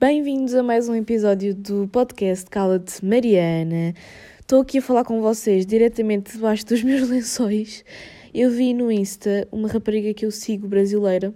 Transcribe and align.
Bem-vindos 0.00 0.54
a 0.54 0.62
mais 0.62 0.88
um 0.88 0.94
episódio 0.94 1.54
do 1.54 1.86
podcast 1.86 2.46
Cala-te 2.46 3.04
Mariana. 3.04 3.92
Estou 4.40 4.62
aqui 4.62 4.78
a 4.78 4.82
falar 4.82 5.04
com 5.04 5.20
vocês 5.20 5.66
diretamente 5.66 6.32
debaixo 6.32 6.64
dos 6.64 6.82
meus 6.82 7.06
lençóis. 7.10 7.84
Eu 8.32 8.50
vi 8.50 8.72
no 8.72 8.90
Insta 8.90 9.46
uma 9.52 9.68
rapariga 9.68 10.14
que 10.14 10.24
eu 10.24 10.30
sigo 10.30 10.66
brasileira, 10.66 11.34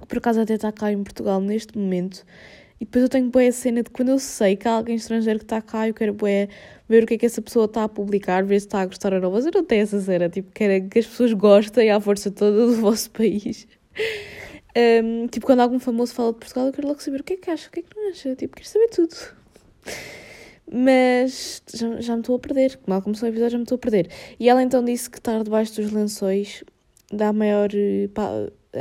que 0.00 0.06
por 0.06 0.16
acaso 0.16 0.40
até 0.40 0.54
está 0.54 0.72
cá 0.72 0.90
em 0.90 1.02
Portugal 1.02 1.42
neste 1.42 1.76
momento. 1.76 2.24
E 2.80 2.86
depois 2.86 3.02
eu 3.02 3.08
tenho 3.10 3.28
boa 3.28 3.46
a 3.46 3.52
cena 3.52 3.82
de 3.82 3.90
quando 3.90 4.08
eu 4.08 4.18
sei 4.18 4.56
que 4.56 4.66
há 4.66 4.72
alguém 4.72 4.96
estrangeiro 4.96 5.38
que 5.38 5.44
está 5.44 5.60
cá, 5.60 5.86
eu 5.86 5.92
quero 5.92 6.14
boé 6.14 6.48
ver 6.88 7.04
o 7.04 7.06
que 7.06 7.12
é 7.12 7.18
que 7.18 7.26
essa 7.26 7.42
pessoa 7.42 7.66
está 7.66 7.84
a 7.84 7.88
publicar, 7.88 8.42
ver 8.46 8.60
se 8.60 8.66
está 8.66 8.80
a 8.80 8.86
gostar 8.86 9.12
ou 9.12 9.20
não. 9.20 9.30
Mas 9.30 9.44
eu 9.44 9.52
não 9.54 9.62
tenho 9.62 9.82
essa 9.82 10.00
cena, 10.00 10.26
tipo, 10.30 10.50
quero 10.54 10.88
que 10.88 11.00
as 11.00 11.06
pessoas 11.06 11.34
gostem 11.34 11.90
à 11.90 12.00
força 12.00 12.30
toda 12.30 12.66
do 12.66 12.76
vosso 12.76 13.10
país. 13.10 13.68
Um, 14.76 15.26
tipo, 15.26 15.46
quando 15.46 15.60
algum 15.60 15.78
famoso 15.78 16.14
fala 16.14 16.32
de 16.32 16.38
Portugal, 16.38 16.66
eu 16.66 16.72
quero 16.72 16.88
logo 16.88 17.02
saber 17.02 17.20
o 17.20 17.24
que 17.24 17.34
é 17.34 17.36
que 17.36 17.50
acha, 17.50 17.68
o 17.68 17.72
que 17.72 17.80
é 17.80 17.82
que 17.82 17.96
não 17.96 18.10
acha. 18.10 18.36
Tipo, 18.36 18.56
quero 18.56 18.68
saber 18.68 18.88
tudo. 18.88 19.16
Mas 20.72 21.62
já, 21.74 22.00
já 22.00 22.14
me 22.14 22.20
estou 22.20 22.36
a 22.36 22.38
perder. 22.38 22.78
Mal 22.86 23.02
começou 23.02 23.28
o 23.28 23.32
episódio, 23.32 23.50
já 23.50 23.58
me 23.58 23.64
estou 23.64 23.76
a 23.76 23.78
perder. 23.78 24.08
E 24.38 24.48
ela 24.48 24.62
então 24.62 24.84
disse 24.84 25.10
que 25.10 25.18
estar 25.18 25.42
debaixo 25.42 25.80
dos 25.80 25.90
lençóis 25.90 26.62
dá 27.12 27.32
maior. 27.32 27.70
Pá, 28.14 28.30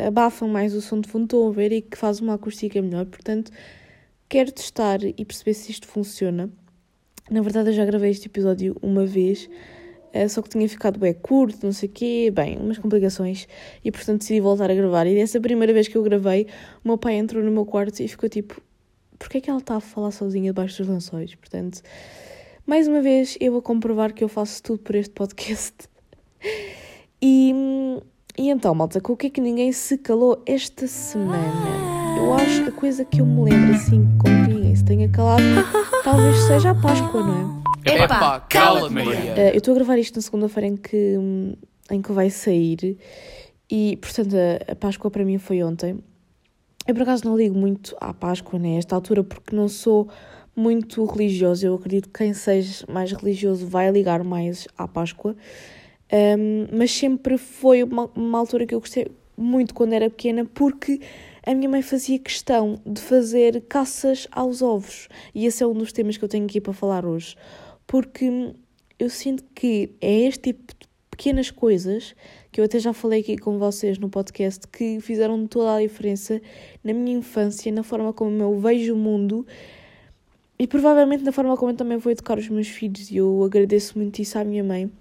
abafa 0.07 0.45
mais 0.45 0.73
o 0.75 0.81
som 0.81 1.01
de 1.01 1.09
fundo, 1.09 1.23
estou 1.23 1.49
a 1.49 1.51
ver, 1.51 1.71
e 1.71 1.81
que 1.81 1.97
faz 1.97 2.19
uma 2.19 2.35
acústica 2.35 2.81
melhor. 2.81 3.05
Portanto, 3.05 3.51
quero 4.27 4.51
testar 4.51 5.03
e 5.03 5.25
perceber 5.25 5.55
se 5.55 5.71
isto 5.71 5.87
funciona. 5.87 6.49
Na 7.29 7.41
verdade, 7.41 7.69
eu 7.69 7.73
já 7.73 7.85
gravei 7.85 8.11
este 8.11 8.27
episódio 8.27 8.75
uma 8.81 9.05
vez 9.05 9.49
só 10.27 10.41
que 10.41 10.49
tinha 10.49 10.67
ficado 10.67 10.99
bem 10.99 11.13
curto, 11.13 11.65
não 11.65 11.71
sei 11.71 11.89
o 11.89 11.91
quê, 11.91 12.31
bem, 12.33 12.57
umas 12.57 12.77
complicações, 12.77 13.47
e 13.83 13.91
portanto 13.91 14.19
decidi 14.19 14.39
voltar 14.39 14.69
a 14.71 14.73
gravar. 14.73 15.05
E 15.07 15.15
dessa 15.15 15.39
primeira 15.39 15.73
vez 15.73 15.87
que 15.87 15.95
eu 15.95 16.03
gravei, 16.03 16.47
o 16.83 16.87
meu 16.87 16.97
pai 16.97 17.15
entrou 17.15 17.43
no 17.43 17.51
meu 17.51 17.65
quarto 17.65 17.99
e 18.01 18.07
ficou 18.07 18.27
tipo: 18.29 18.61
porquê 19.17 19.37
é 19.37 19.41
que 19.41 19.49
ela 19.49 19.59
está 19.59 19.75
a 19.75 19.79
falar 19.79 20.11
sozinha 20.11 20.51
debaixo 20.51 20.79
dos 20.79 20.87
lençóis? 20.87 21.35
Portanto, 21.35 21.81
mais 22.65 22.87
uma 22.87 23.01
vez, 23.01 23.37
eu 23.39 23.51
vou 23.51 23.61
comprovar 23.61 24.13
que 24.13 24.23
eu 24.23 24.29
faço 24.29 24.61
tudo 24.63 24.79
por 24.79 24.95
este 24.95 25.11
podcast. 25.11 25.75
e, 27.21 27.53
e 28.37 28.49
então, 28.49 28.73
malta, 28.73 29.01
com 29.01 29.13
o 29.13 29.17
que 29.17 29.27
é 29.27 29.29
que 29.29 29.41
ninguém 29.41 29.71
se 29.71 29.97
calou 29.97 30.41
esta 30.45 30.87
semana? 30.87 31.89
Eu 32.17 32.33
acho 32.33 32.63
que 32.63 32.69
a 32.69 32.73
coisa 32.73 33.05
que 33.05 33.21
eu 33.21 33.25
me 33.25 33.49
lembro 33.49 33.75
assim, 33.75 34.07
com 34.17 34.23
que 34.23 34.53
ninguém 34.53 34.75
se 34.75 34.83
tenha 34.83 35.09
calado, 35.09 35.43
talvez 36.03 36.37
seja 36.47 36.71
a 36.71 36.75
Páscoa, 36.75 37.23
não 37.23 37.55
é? 37.55 37.58
Epá, 37.85 38.39
cala-te, 38.41 38.93
Maria. 38.93 39.33
Uh, 39.33 39.39
eu 39.53 39.57
estou 39.57 39.73
a 39.73 39.75
gravar 39.75 39.97
isto 39.97 40.15
na 40.15 40.21
segunda-feira 40.21 40.67
em 40.67 40.77
que, 40.77 41.15
em 41.91 42.01
que 42.01 42.11
vai 42.11 42.29
sair 42.29 42.97
e, 43.69 43.97
portanto, 43.97 44.35
a, 44.35 44.71
a, 44.71 44.75
Páscoa 44.75 45.11
para 45.11 45.23
mim 45.23 45.37
foi 45.37 45.63
ontem. 45.63 45.99
Eu, 46.87 46.95
por 46.95 47.03
acaso, 47.03 47.25
não 47.25 47.37
ligo 47.37 47.57
muito 47.57 47.95
à 48.01 48.13
Páscoa 48.13 48.57
nesta 48.57 48.95
altura 48.95 49.23
porque 49.23 49.55
não 49.55 49.67
sou 49.67 50.09
muito 50.55 51.05
religiosa. 51.05 51.67
Eu 51.67 51.75
acredito 51.75 52.09
que 52.09 52.17
quem 52.17 52.33
seja 52.33 52.85
mais 52.91 53.11
religioso 53.11 53.67
vai 53.67 53.91
ligar 53.91 54.23
mais 54.23 54.67
à 54.77 54.87
Páscoa. 54.87 55.35
Um, 56.11 56.67
mas 56.75 56.91
sempre 56.91 57.37
foi 57.37 57.83
uma, 57.83 58.09
uma 58.15 58.39
altura 58.39 58.65
que 58.65 58.73
eu 58.73 58.79
gostei 58.79 59.07
muito 59.37 59.73
quando 59.73 59.93
era 59.93 60.09
pequena 60.09 60.43
porque 60.43 60.99
a 61.45 61.53
minha 61.53 61.69
mãe 61.69 61.81
fazia 61.81 62.17
questão 62.17 62.81
de 62.85 62.99
fazer 62.99 63.61
caças 63.69 64.27
aos 64.31 64.63
ovos. 64.63 65.07
E 65.33 65.45
esse 65.45 65.63
é 65.63 65.67
um 65.67 65.73
dos 65.73 65.93
temas 65.93 66.17
que 66.17 66.25
eu 66.25 66.29
tenho 66.29 66.45
aqui 66.45 66.59
para 66.59 66.73
falar 66.73 67.05
hoje 67.05 67.35
porque 67.89 68.53
eu 68.99 69.09
sinto 69.09 69.43
que 69.55 69.95
é 69.99 70.27
este 70.27 70.53
tipo 70.53 70.61
de 70.79 70.87
pequenas 71.09 71.49
coisas 71.49 72.15
que 72.51 72.61
eu 72.61 72.65
até 72.65 72.77
já 72.77 72.93
falei 72.93 73.21
aqui 73.21 73.35
com 73.35 73.57
vocês 73.57 73.97
no 73.97 74.07
podcast 74.09 74.67
que 74.67 74.99
fizeram 75.01 75.47
toda 75.47 75.73
a 75.73 75.81
diferença 75.81 76.39
na 76.83 76.93
minha 76.93 77.17
infância, 77.17 77.71
na 77.71 77.81
forma 77.81 78.13
como 78.13 78.43
eu 78.43 78.59
vejo 78.59 78.93
o 78.93 78.95
mundo 78.95 79.43
e 80.59 80.67
provavelmente 80.67 81.23
na 81.23 81.31
forma 81.31 81.57
como 81.57 81.71
eu 81.71 81.75
também 81.75 81.97
vou 81.97 82.11
educar 82.11 82.37
os 82.37 82.47
meus 82.47 82.67
filhos 82.67 83.09
e 83.09 83.17
eu 83.17 83.43
agradeço 83.43 83.97
muito 83.97 84.21
isso 84.21 84.37
à 84.37 84.43
minha 84.43 84.63
mãe. 84.63 84.91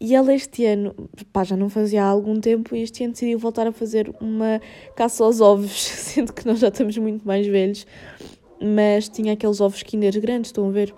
E 0.00 0.14
ela 0.14 0.32
este 0.32 0.64
ano, 0.64 0.94
pá, 1.34 1.44
já 1.44 1.56
não 1.56 1.68
fazia 1.68 2.02
há 2.02 2.06
algum 2.06 2.40
tempo 2.40 2.74
e 2.74 2.80
este 2.80 3.04
ano 3.04 3.12
decidiu 3.12 3.38
voltar 3.38 3.66
a 3.66 3.72
fazer 3.72 4.10
uma 4.22 4.58
caça 4.94 5.22
aos 5.22 5.42
ovos, 5.42 5.84
sendo 5.84 6.32
que 6.32 6.46
nós 6.46 6.60
já 6.60 6.68
estamos 6.68 6.96
muito 6.96 7.26
mais 7.26 7.46
velhos, 7.46 7.86
mas 8.58 9.06
tinha 9.06 9.34
aqueles 9.34 9.60
ovos 9.60 9.82
Kinder 9.82 10.18
grandes, 10.18 10.48
estão 10.48 10.66
a 10.66 10.70
ver? 10.70 10.94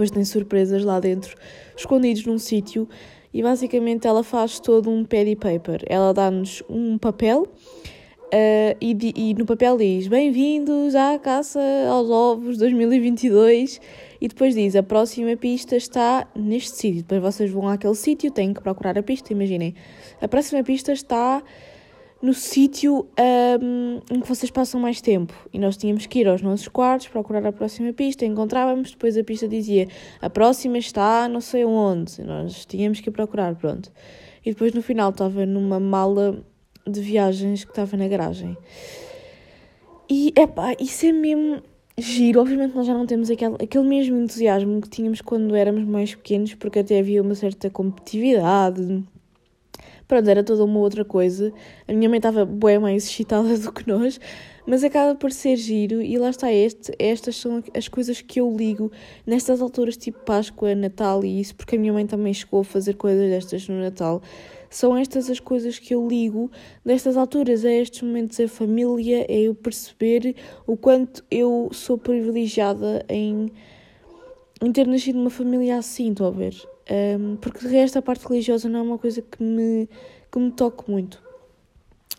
Depois 0.00 0.10
tem 0.10 0.24
surpresas 0.24 0.82
lá 0.82 0.98
dentro, 0.98 1.36
escondidos 1.76 2.24
num 2.24 2.38
sítio, 2.38 2.88
e 3.34 3.42
basicamente 3.42 4.06
ela 4.06 4.24
faz 4.24 4.58
todo 4.58 4.88
um 4.88 5.04
paddy 5.04 5.36
paper. 5.36 5.84
Ela 5.86 6.14
dá-nos 6.14 6.62
um 6.70 6.96
papel 6.96 7.42
uh, 7.42 8.76
e, 8.80 8.96
e, 9.14 9.34
no 9.34 9.44
papel 9.44 9.76
diz: 9.76 10.08
Bem-vindos 10.08 10.94
à 10.94 11.18
caça 11.18 11.60
aos 11.90 12.08
ovos 12.08 12.56
2022. 12.56 13.78
E 14.22 14.26
depois 14.26 14.54
diz: 14.54 14.74
A 14.74 14.82
próxima 14.82 15.36
pista 15.36 15.76
está 15.76 16.26
neste 16.34 16.76
sítio. 16.76 17.02
Depois 17.02 17.20
vocês 17.20 17.50
vão 17.50 17.68
àquele 17.68 17.94
sítio, 17.94 18.30
têm 18.30 18.54
que 18.54 18.62
procurar 18.62 18.98
a 18.98 19.02
pista. 19.02 19.34
Imaginem, 19.34 19.74
a 20.18 20.26
próxima 20.26 20.64
pista 20.64 20.92
está 20.92 21.42
no 22.22 22.34
sítio 22.34 23.08
um, 23.62 24.00
em 24.10 24.20
que 24.20 24.28
vocês 24.28 24.50
passam 24.50 24.80
mais 24.80 25.00
tempo. 25.00 25.34
E 25.52 25.58
nós 25.58 25.76
tínhamos 25.76 26.06
que 26.06 26.20
ir 26.20 26.28
aos 26.28 26.42
nossos 26.42 26.68
quartos, 26.68 27.08
procurar 27.08 27.46
a 27.46 27.52
próxima 27.52 27.92
pista, 27.92 28.26
encontrávamos, 28.26 28.90
depois 28.90 29.16
a 29.16 29.24
pista 29.24 29.48
dizia 29.48 29.88
a 30.20 30.28
próxima 30.28 30.78
está 30.78 31.28
não 31.28 31.40
sei 31.40 31.64
onde. 31.64 32.20
E 32.20 32.24
nós 32.24 32.66
tínhamos 32.66 33.00
que 33.00 33.10
procurar, 33.10 33.54
pronto. 33.54 33.90
E 34.44 34.50
depois 34.50 34.72
no 34.74 34.82
final 34.82 35.10
estava 35.10 35.46
numa 35.46 35.80
mala 35.80 36.44
de 36.86 37.00
viagens 37.00 37.64
que 37.64 37.70
estava 37.70 37.96
na 37.96 38.06
garagem. 38.06 38.56
E 40.08 40.32
epá, 40.36 40.74
isso 40.78 41.06
é 41.06 41.12
mesmo 41.12 41.62
giro. 41.96 42.40
Obviamente 42.40 42.74
nós 42.74 42.86
já 42.86 42.94
não 42.94 43.06
temos 43.06 43.30
aquele, 43.30 43.54
aquele 43.54 43.84
mesmo 43.84 44.16
entusiasmo 44.18 44.80
que 44.80 44.88
tínhamos 44.88 45.20
quando 45.20 45.54
éramos 45.54 45.84
mais 45.84 46.14
pequenos, 46.14 46.54
porque 46.54 46.80
até 46.80 46.98
havia 46.98 47.22
uma 47.22 47.34
certa 47.34 47.70
competitividade 47.70 49.04
Pronto, 50.10 50.28
era 50.28 50.42
toda 50.42 50.64
uma 50.64 50.80
outra 50.80 51.04
coisa. 51.04 51.52
A 51.86 51.92
minha 51.92 52.08
mãe 52.08 52.16
estava 52.16 52.44
bem 52.44 52.80
mais 52.80 53.04
excitada 53.04 53.46
do 53.56 53.70
que 53.70 53.86
nós, 53.86 54.18
mas 54.66 54.82
acaba 54.82 55.14
por 55.14 55.30
ser 55.30 55.54
giro 55.54 56.02
e 56.02 56.18
lá 56.18 56.30
está 56.30 56.52
este. 56.52 56.92
Estas 56.98 57.36
são 57.36 57.62
as 57.72 57.86
coisas 57.86 58.20
que 58.20 58.40
eu 58.40 58.52
ligo 58.52 58.90
nestas 59.24 59.62
alturas, 59.62 59.96
tipo 59.96 60.18
Páscoa, 60.24 60.74
Natal 60.74 61.24
e 61.24 61.40
isso, 61.40 61.54
porque 61.54 61.76
a 61.76 61.78
minha 61.78 61.92
mãe 61.92 62.08
também 62.08 62.34
chegou 62.34 62.62
a 62.62 62.64
fazer 62.64 62.94
coisas 62.94 63.30
destas 63.30 63.68
no 63.68 63.80
Natal. 63.80 64.20
São 64.68 64.96
estas 64.96 65.30
as 65.30 65.38
coisas 65.38 65.78
que 65.78 65.94
eu 65.94 66.04
ligo 66.08 66.50
nestas 66.84 67.16
alturas, 67.16 67.64
é 67.64 67.80
estes 67.80 68.02
momentos 68.02 68.40
a 68.40 68.48
família, 68.48 69.24
é 69.28 69.42
eu 69.42 69.54
perceber 69.54 70.34
o 70.66 70.76
quanto 70.76 71.24
eu 71.30 71.68
sou 71.72 71.96
privilegiada 71.96 73.06
em, 73.08 73.52
em 74.60 74.72
ter 74.72 74.88
nascido 74.88 75.18
numa 75.18 75.30
família 75.30 75.78
assim, 75.78 76.10
estou 76.10 76.26
a 76.26 76.32
ver? 76.32 76.56
Um, 76.90 77.36
porque 77.36 77.60
de 77.60 77.68
resto 77.68 77.98
a 77.98 78.02
parte 78.02 78.26
religiosa 78.26 78.68
não 78.68 78.80
é 78.80 78.82
uma 78.82 78.98
coisa 78.98 79.22
que 79.22 79.40
me, 79.40 79.88
que 80.30 80.38
me 80.40 80.50
toque 80.50 80.90
muito. 80.90 81.22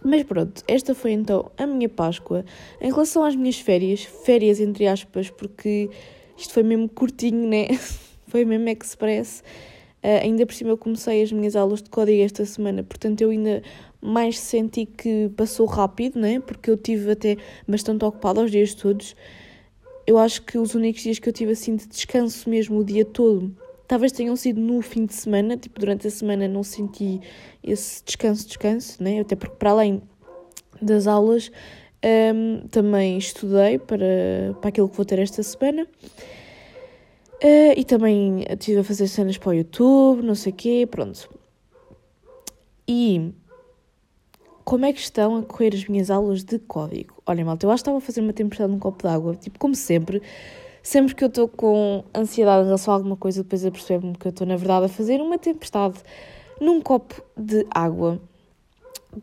Mas 0.03 0.23
pronto, 0.23 0.63
esta 0.67 0.95
foi 0.95 1.11
então 1.11 1.51
a 1.57 1.67
minha 1.67 1.89
Páscoa. 1.89 2.45
Em 2.79 2.89
relação 2.89 3.23
às 3.23 3.35
minhas 3.35 3.59
férias, 3.59 4.03
férias 4.03 4.61
entre 4.61 4.87
aspas, 4.87 5.29
porque 5.29 5.89
isto 6.37 6.53
foi 6.53 6.63
mesmo 6.63 6.87
curtinho, 6.87 7.47
né? 7.47 7.67
foi 8.27 8.45
mesmo 8.45 8.69
express. 8.69 9.43
Uh, 10.03 10.23
ainda 10.23 10.45
por 10.45 10.55
cima 10.55 10.71
eu 10.71 10.77
comecei 10.77 11.21
as 11.21 11.31
minhas 11.31 11.55
aulas 11.55 11.83
de 11.83 11.89
código 11.89 12.23
esta 12.23 12.43
semana, 12.43 12.81
portanto 12.81 13.21
eu 13.21 13.29
ainda 13.29 13.61
mais 14.01 14.39
senti 14.39 14.87
que 14.87 15.29
passou 15.35 15.67
rápido, 15.67 16.17
né? 16.17 16.39
Porque 16.39 16.71
eu 16.71 16.77
tive 16.77 17.11
até 17.11 17.37
bastante 17.67 18.03
ocupada 18.05 18.41
aos 18.41 18.49
dias 18.49 18.73
todos. 18.73 19.15
Eu 20.07 20.17
acho 20.17 20.41
que 20.43 20.57
os 20.57 20.73
únicos 20.73 21.03
dias 21.03 21.19
que 21.19 21.29
eu 21.29 21.33
tive 21.33 21.51
assim 21.51 21.75
de 21.75 21.87
descanso 21.87 22.49
mesmo 22.49 22.79
o 22.79 22.83
dia 22.83 23.05
todo 23.05 23.53
Talvez 23.91 24.13
tenham 24.13 24.37
sido 24.37 24.61
no 24.61 24.81
fim 24.81 25.05
de 25.05 25.13
semana, 25.13 25.57
tipo, 25.57 25.77
durante 25.77 26.07
a 26.07 26.09
semana 26.09 26.47
não 26.47 26.63
senti 26.63 27.19
esse 27.61 28.01
descanso, 28.05 28.47
descanso, 28.47 29.03
né? 29.03 29.19
Até 29.19 29.35
porque 29.35 29.57
para 29.57 29.71
além 29.71 30.01
das 30.81 31.07
aulas 31.07 31.51
um, 32.33 32.65
também 32.69 33.17
estudei 33.17 33.77
para, 33.77 34.55
para 34.61 34.69
aquilo 34.69 34.87
que 34.87 34.95
vou 34.95 35.05
ter 35.05 35.19
esta 35.19 35.43
semana. 35.43 35.85
Uh, 37.43 37.75
e 37.75 37.83
também 37.83 38.45
estive 38.49 38.79
a 38.79 38.83
fazer 38.85 39.09
cenas 39.09 39.37
para 39.37 39.49
o 39.49 39.53
YouTube, 39.55 40.21
não 40.21 40.35
sei 40.35 40.53
o 40.53 40.55
quê, 40.55 40.87
pronto. 40.89 41.29
E 42.87 43.33
como 44.63 44.85
é 44.85 44.93
que 44.93 45.01
estão 45.01 45.35
a 45.35 45.43
correr 45.43 45.73
as 45.75 45.85
minhas 45.85 46.09
aulas 46.09 46.45
de 46.45 46.59
código? 46.59 47.21
Olha, 47.25 47.43
malta, 47.43 47.65
eu 47.65 47.69
acho 47.69 47.83
que 47.83 47.89
estava 47.89 47.97
a 47.97 48.01
fazer 48.01 48.21
uma 48.21 48.31
tempestade 48.31 48.71
num 48.71 48.79
copo 48.79 49.03
d'água, 49.03 49.35
tipo, 49.35 49.59
como 49.59 49.75
sempre, 49.75 50.21
sempre 50.81 51.15
que 51.15 51.23
eu 51.23 51.27
estou 51.27 51.47
com 51.47 52.03
ansiedade 52.15 52.63
em 52.63 52.65
relação 52.65 52.93
a 52.93 52.97
alguma 52.97 53.15
coisa, 53.15 53.43
depois 53.43 53.63
eu 53.63 53.71
percebo-me 53.71 54.15
que 54.15 54.27
eu 54.27 54.31
estou, 54.31 54.47
na 54.47 54.55
verdade, 54.55 54.85
a 54.85 54.89
fazer 54.89 55.21
uma 55.21 55.37
tempestade 55.37 55.99
num 56.59 56.81
copo 56.81 57.21
de 57.37 57.65
água. 57.69 58.19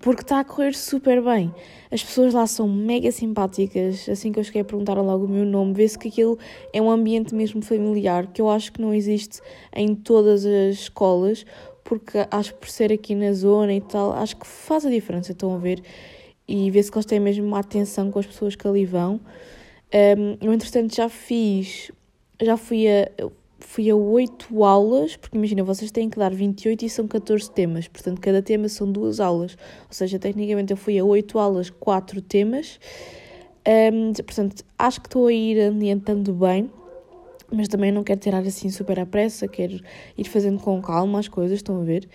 Porque 0.00 0.20
está 0.20 0.40
a 0.40 0.44
correr 0.44 0.74
super 0.74 1.22
bem. 1.22 1.52
As 1.90 2.04
pessoas 2.04 2.34
lá 2.34 2.46
são 2.46 2.68
mega 2.68 3.10
simpáticas. 3.10 4.06
Assim 4.06 4.30
que 4.30 4.38
eu 4.38 4.44
cheguei 4.44 4.62
perguntar 4.62 5.00
logo 5.00 5.24
o 5.24 5.28
meu 5.28 5.46
nome, 5.46 5.72
vê-se 5.72 5.98
que 5.98 6.08
aquilo 6.08 6.38
é 6.74 6.82
um 6.82 6.90
ambiente 6.90 7.34
mesmo 7.34 7.62
familiar, 7.62 8.26
que 8.26 8.42
eu 8.42 8.50
acho 8.50 8.70
que 8.70 8.82
não 8.82 8.92
existe 8.92 9.40
em 9.74 9.94
todas 9.94 10.44
as 10.44 10.74
escolas, 10.74 11.46
porque 11.82 12.18
acho 12.30 12.52
que 12.52 12.60
por 12.60 12.68
ser 12.68 12.92
aqui 12.92 13.14
na 13.14 13.32
zona 13.32 13.72
e 13.72 13.80
tal, 13.80 14.12
acho 14.12 14.36
que 14.36 14.46
faz 14.46 14.84
a 14.84 14.90
diferença, 14.90 15.32
estão 15.32 15.54
a 15.54 15.58
ver? 15.58 15.82
E 16.46 16.70
vê-se 16.70 16.90
que 16.90 16.98
eles 16.98 17.06
têm 17.06 17.18
mesmo 17.18 17.46
uma 17.46 17.60
atenção 17.60 18.10
com 18.10 18.18
as 18.18 18.26
pessoas 18.26 18.54
que 18.54 18.68
ali 18.68 18.84
vão. 18.84 19.18
Um, 19.92 20.36
eu, 20.46 20.52
entretanto, 20.52 20.94
já 20.94 21.08
fiz, 21.08 21.90
já 22.40 22.56
fui 22.56 22.86
a, 22.86 23.10
fui 23.58 23.90
a 23.90 23.96
8 23.96 24.62
aulas, 24.62 25.16
porque 25.16 25.36
imagina, 25.36 25.64
vocês 25.64 25.90
têm 25.90 26.10
que 26.10 26.18
dar 26.18 26.32
28 26.32 26.84
e 26.84 26.90
são 26.90 27.08
14 27.08 27.50
temas, 27.50 27.88
portanto, 27.88 28.20
cada 28.20 28.42
tema 28.42 28.68
são 28.68 28.90
duas 28.90 29.18
aulas, 29.18 29.56
ou 29.86 29.92
seja, 29.92 30.18
tecnicamente 30.18 30.72
eu 30.72 30.76
fui 30.76 30.98
a 30.98 31.04
8 31.04 31.38
aulas, 31.38 31.70
4 31.70 32.20
temas, 32.20 32.78
um, 33.92 34.12
portanto, 34.12 34.62
acho 34.78 35.00
que 35.00 35.08
estou 35.08 35.26
a 35.26 35.32
ir 35.32 35.60
adiantando 35.60 36.32
bem, 36.34 36.70
mas 37.50 37.66
também 37.66 37.90
não 37.90 38.04
quero 38.04 38.20
tirar 38.20 38.40
assim 38.40 38.70
super 38.70 39.00
à 39.00 39.06
pressa, 39.06 39.48
quero 39.48 39.80
ir 40.16 40.24
fazendo 40.24 40.60
com 40.60 40.80
calma 40.82 41.18
as 41.18 41.28
coisas, 41.28 41.58
estão 41.58 41.80
a 41.80 41.84
ver? 41.84 42.06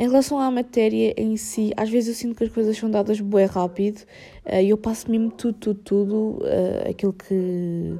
Em 0.00 0.08
relação 0.08 0.38
à 0.38 0.50
matéria 0.50 1.12
em 1.14 1.36
si, 1.36 1.74
às 1.76 1.90
vezes 1.90 2.08
eu 2.08 2.14
sinto 2.14 2.38
que 2.38 2.44
as 2.44 2.50
coisas 2.50 2.74
são 2.74 2.90
dadas 2.90 3.20
bem 3.20 3.44
rápido 3.44 4.00
eh, 4.46 4.64
e 4.64 4.70
eu 4.70 4.78
passo 4.78 5.10
mesmo 5.10 5.30
tudo, 5.30 5.58
tudo, 5.58 5.80
tudo, 5.82 6.14
uh, 6.40 6.88
aquilo 6.88 7.12
que, 7.12 7.98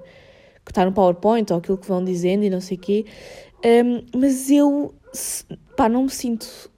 está 0.67 0.87
no 0.87 0.93
PowerPoint 0.93 1.53
ou 1.53 1.59
aquilo 1.59 1.77
que 1.77 1.87
vão 1.87 2.03
dizendo 2.03 2.43
e 2.43 2.49
não 2.49 2.63
sei 2.63 2.79
o 2.79 2.81
quê. 2.81 3.05
Um, 3.63 4.19
mas 4.19 4.51
eu, 4.51 4.95
pá, 5.77 5.91
não 5.91 6.05
me 6.05 6.09
sinto... 6.09 6.71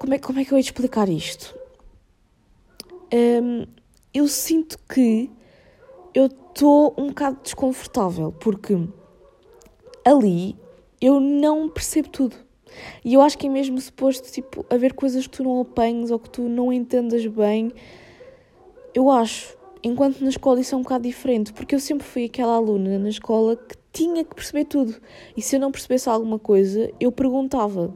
Como 0.00 0.12
é, 0.12 0.18
como 0.18 0.40
é 0.40 0.44
que 0.44 0.52
eu 0.52 0.58
ia 0.58 0.62
explicar 0.62 1.08
isto? 1.08 1.56
Um, 3.14 3.64
eu 4.12 4.26
sinto 4.26 4.76
que 4.92 5.30
eu 6.12 6.26
estou 6.26 6.96
um 6.98 7.06
bocado 7.10 7.38
desconfortável, 7.44 8.32
porque 8.32 8.76
ali 10.04 10.56
eu 11.00 11.20
não 11.20 11.68
percebo 11.68 12.08
tudo. 12.08 12.49
E 13.04 13.14
eu 13.14 13.20
acho 13.20 13.36
que 13.38 13.46
é 13.46 13.50
mesmo 13.50 13.80
suposto, 13.80 14.30
tipo, 14.30 14.64
haver 14.70 14.94
coisas 14.94 15.26
que 15.26 15.36
tu 15.36 15.42
não 15.42 15.60
apanhes 15.60 16.10
ou 16.10 16.18
que 16.18 16.30
tu 16.30 16.42
não 16.42 16.72
entendas 16.72 17.26
bem. 17.26 17.72
Eu 18.94 19.10
acho, 19.10 19.56
enquanto 19.82 20.20
na 20.20 20.30
escola 20.30 20.60
isso 20.60 20.74
é 20.74 20.78
um 20.78 20.82
bocado 20.82 21.04
diferente, 21.04 21.52
porque 21.52 21.74
eu 21.74 21.80
sempre 21.80 22.06
fui 22.06 22.24
aquela 22.24 22.54
aluna 22.54 22.98
na 22.98 23.08
escola 23.08 23.56
que 23.56 23.76
tinha 23.92 24.24
que 24.24 24.34
perceber 24.34 24.64
tudo. 24.64 24.94
E 25.36 25.42
se 25.42 25.56
eu 25.56 25.60
não 25.60 25.70
percebesse 25.70 26.08
alguma 26.08 26.38
coisa, 26.38 26.90
eu 27.00 27.10
perguntava. 27.10 27.94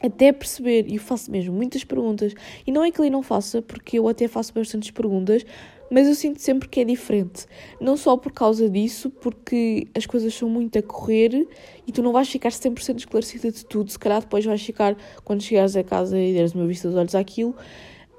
Até 0.00 0.32
perceber, 0.32 0.86
e 0.88 0.96
faço 0.96 1.30
mesmo 1.30 1.54
muitas 1.54 1.82
perguntas. 1.84 2.32
E 2.66 2.70
não 2.70 2.84
é 2.84 2.90
que 2.90 3.00
ele 3.00 3.10
não 3.10 3.22
faça, 3.22 3.60
porque 3.60 3.98
eu 3.98 4.08
até 4.08 4.28
faço 4.28 4.54
bastantes 4.54 4.90
perguntas, 4.90 5.44
mas 5.90 6.06
eu 6.06 6.14
sinto 6.14 6.40
sempre 6.40 6.68
que 6.68 6.80
é 6.80 6.84
diferente. 6.84 7.46
Não 7.80 7.96
só 7.96 8.16
por 8.16 8.32
causa 8.32 8.68
disso, 8.68 9.10
porque 9.10 9.88
as 9.96 10.06
coisas 10.06 10.34
são 10.34 10.48
muito 10.48 10.78
a 10.78 10.82
correr 10.82 11.46
e 11.86 11.92
tu 11.92 12.02
não 12.02 12.12
vais 12.12 12.28
ficar 12.28 12.50
100% 12.50 12.98
esclarecida 12.98 13.50
de 13.50 13.64
tudo. 13.64 13.90
Se 13.90 13.98
calhar 13.98 14.20
depois 14.20 14.44
vais 14.44 14.62
ficar, 14.62 14.96
quando 15.24 15.42
chegares 15.42 15.76
a 15.76 15.82
casa 15.82 16.18
e 16.18 16.32
deres 16.32 16.54
uma 16.54 16.66
vista 16.66 16.88
dos 16.88 16.96
olhos 16.96 17.14
àquilo. 17.14 17.54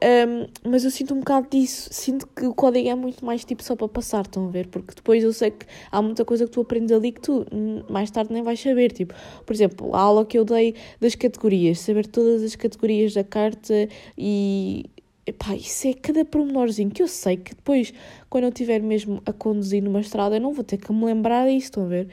Um, 0.01 0.47
mas 0.69 0.85
eu 0.85 0.91
sinto 0.91 1.13
um 1.13 1.19
bocado 1.19 1.47
disso. 1.49 1.89
Sinto 1.91 2.27
que 2.27 2.45
o 2.45 2.53
código 2.53 2.87
é 2.87 2.95
muito 2.95 3.25
mais 3.25 3.43
tipo 3.43 3.61
só 3.63 3.75
para 3.75 3.87
passar, 3.87 4.21
estão 4.21 4.47
a 4.47 4.49
ver? 4.49 4.67
Porque 4.67 4.95
depois 4.95 5.23
eu 5.23 5.33
sei 5.33 5.51
que 5.51 5.65
há 5.91 6.01
muita 6.01 6.23
coisa 6.23 6.45
que 6.45 6.51
tu 6.51 6.61
aprendes 6.61 6.91
ali 6.91 7.11
que 7.11 7.21
tu 7.21 7.45
mais 7.89 8.09
tarde 8.09 8.31
nem 8.33 8.41
vais 8.41 8.59
saber. 8.59 8.91
Tipo, 8.91 9.13
por 9.45 9.53
exemplo, 9.53 9.95
a 9.95 9.99
aula 9.99 10.25
que 10.25 10.37
eu 10.37 10.45
dei 10.45 10.75
das 10.99 11.15
categorias, 11.15 11.79
saber 11.79 12.07
todas 12.07 12.43
as 12.43 12.55
categorias 12.55 13.13
da 13.13 13.23
carta 13.23 13.89
e 14.17 14.85
Epá, 15.29 15.55
isso 15.55 15.87
é 15.87 15.93
cada 15.93 16.25
pormenorzinho 16.25 16.89
que 16.89 17.03
eu 17.03 17.07
sei 17.07 17.37
que 17.37 17.53
depois, 17.53 17.93
quando 18.31 18.45
eu 18.45 18.49
estiver 18.49 18.81
mesmo 18.81 19.21
a 19.27 19.31
conduzir 19.31 19.83
numa 19.83 19.99
estrada, 19.99 20.37
eu 20.37 20.41
não 20.41 20.53
vou 20.53 20.63
ter 20.63 20.77
que 20.77 20.91
me 20.91 21.05
lembrar 21.05 21.45
disso, 21.47 21.65
estão 21.65 21.85
a 21.85 21.87
ver? 21.87 22.07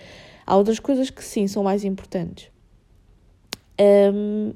Há 0.44 0.55
outras 0.55 0.79
coisas 0.79 1.09
que 1.09 1.25
sim, 1.25 1.47
são 1.47 1.62
mais 1.62 1.83
importantes. 1.83 2.50
Um, 3.81 4.53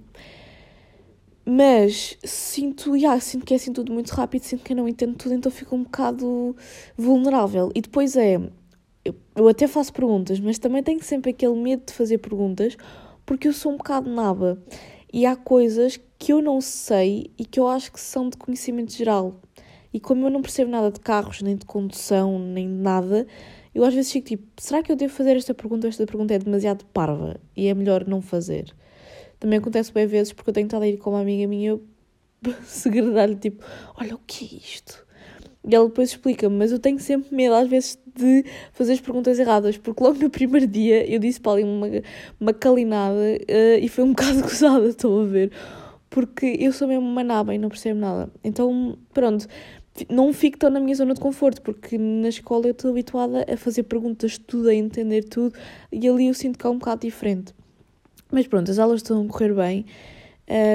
mas 1.52 2.16
sinto, 2.22 2.94
yeah, 2.94 3.20
sinto 3.20 3.44
que 3.44 3.52
é 3.52 3.56
assim 3.56 3.72
tudo 3.72 3.92
muito 3.92 4.10
rápido, 4.10 4.44
sinto 4.44 4.62
que 4.62 4.72
eu 4.72 4.76
não 4.76 4.86
entendo 4.86 5.16
tudo, 5.16 5.34
então 5.34 5.50
fico 5.50 5.74
um 5.74 5.82
bocado 5.82 6.54
vulnerável. 6.96 7.72
E 7.74 7.80
depois 7.80 8.16
é, 8.16 8.36
eu, 9.04 9.16
eu 9.34 9.48
até 9.48 9.66
faço 9.66 9.92
perguntas, 9.92 10.38
mas 10.38 10.60
também 10.60 10.80
tenho 10.80 11.02
sempre 11.02 11.32
aquele 11.32 11.56
medo 11.56 11.86
de 11.86 11.92
fazer 11.92 12.18
perguntas, 12.18 12.76
porque 13.26 13.48
eu 13.48 13.52
sou 13.52 13.72
um 13.72 13.76
bocado 13.76 14.08
naba. 14.08 14.62
E 15.12 15.26
há 15.26 15.34
coisas 15.34 15.98
que 16.16 16.32
eu 16.32 16.40
não 16.40 16.60
sei 16.60 17.32
e 17.36 17.44
que 17.44 17.58
eu 17.58 17.66
acho 17.66 17.90
que 17.90 17.98
são 17.98 18.28
de 18.28 18.36
conhecimento 18.36 18.92
geral. 18.92 19.40
E 19.92 19.98
como 19.98 20.26
eu 20.26 20.30
não 20.30 20.42
percebo 20.42 20.70
nada 20.70 20.92
de 20.92 21.00
carros, 21.00 21.42
nem 21.42 21.56
de 21.56 21.66
condução, 21.66 22.38
nem 22.38 22.68
de 22.68 22.80
nada, 22.80 23.26
eu 23.74 23.84
às 23.84 23.92
vezes 23.92 24.12
fico 24.12 24.28
tipo: 24.28 24.44
será 24.56 24.84
que 24.84 24.92
eu 24.92 24.94
devo 24.94 25.12
fazer 25.12 25.36
esta 25.36 25.52
pergunta? 25.52 25.88
Esta 25.88 26.06
pergunta 26.06 26.32
é 26.32 26.38
demasiado 26.38 26.84
parva 26.92 27.40
e 27.56 27.66
é 27.66 27.74
melhor 27.74 28.06
não 28.06 28.22
fazer. 28.22 28.72
Também 29.40 29.58
acontece 29.58 29.92
bem 29.92 30.06
vezes 30.06 30.32
porque 30.32 30.50
eu 30.50 30.54
tenho 30.54 30.66
estado 30.66 30.82
a 30.82 30.88
ir 30.88 30.98
com 30.98 31.10
uma 31.10 31.20
amiga 31.20 31.48
minha 31.48 31.80
segredar-lhe 32.62 33.36
tipo: 33.36 33.64
olha, 33.96 34.14
o 34.14 34.20
que 34.26 34.44
é 34.44 34.58
isto? 34.58 35.04
E 35.66 35.74
ela 35.74 35.86
depois 35.86 36.10
explica-me, 36.10 36.56
mas 36.56 36.72
eu 36.72 36.78
tenho 36.78 36.98
sempre 36.98 37.34
medo 37.34 37.54
às 37.54 37.68
vezes 37.68 37.98
de 38.16 38.44
fazer 38.72 38.94
as 38.94 39.00
perguntas 39.00 39.38
erradas, 39.38 39.76
porque 39.76 40.02
logo 40.02 40.18
no 40.18 40.30
primeiro 40.30 40.66
dia 40.66 41.10
eu 41.10 41.18
disse 41.18 41.40
para 41.40 41.52
ali 41.52 41.64
uma, 41.64 41.86
uma 42.38 42.52
calinada 42.52 43.18
uh, 43.18 43.78
e 43.80 43.88
foi 43.88 44.04
um 44.04 44.10
bocado 44.14 44.42
gozada, 44.42 44.86
estão 44.86 45.20
a 45.20 45.24
ver? 45.24 45.52
Porque 46.08 46.56
eu 46.58 46.72
sou 46.72 46.88
mesmo 46.88 47.06
uma 47.06 47.22
naba 47.22 47.54
e 47.54 47.58
não 47.58 47.68
percebo 47.68 48.00
nada. 48.00 48.30
Então, 48.42 48.98
pronto, 49.12 49.46
não 50.08 50.32
fico 50.32 50.58
tão 50.58 50.70
na 50.70 50.80
minha 50.80 50.94
zona 50.94 51.14
de 51.14 51.20
conforto, 51.20 51.62
porque 51.62 51.98
na 51.98 52.28
escola 52.28 52.66
eu 52.66 52.72
estou 52.72 52.90
habituada 52.90 53.44
a 53.50 53.56
fazer 53.56 53.84
perguntas 53.84 54.38
tudo, 54.38 54.68
a 54.68 54.74
entender 54.74 55.24
tudo, 55.24 55.54
e 55.92 56.08
ali 56.08 56.26
eu 56.28 56.34
sinto 56.34 56.58
que 56.58 56.66
é 56.66 56.70
um 56.70 56.78
bocado 56.78 57.02
diferente. 57.02 57.54
Mas 58.30 58.46
pronto, 58.46 58.70
as 58.70 58.78
aulas 58.78 59.00
estão 59.00 59.22
a 59.22 59.26
correr 59.26 59.54
bem, 59.54 59.86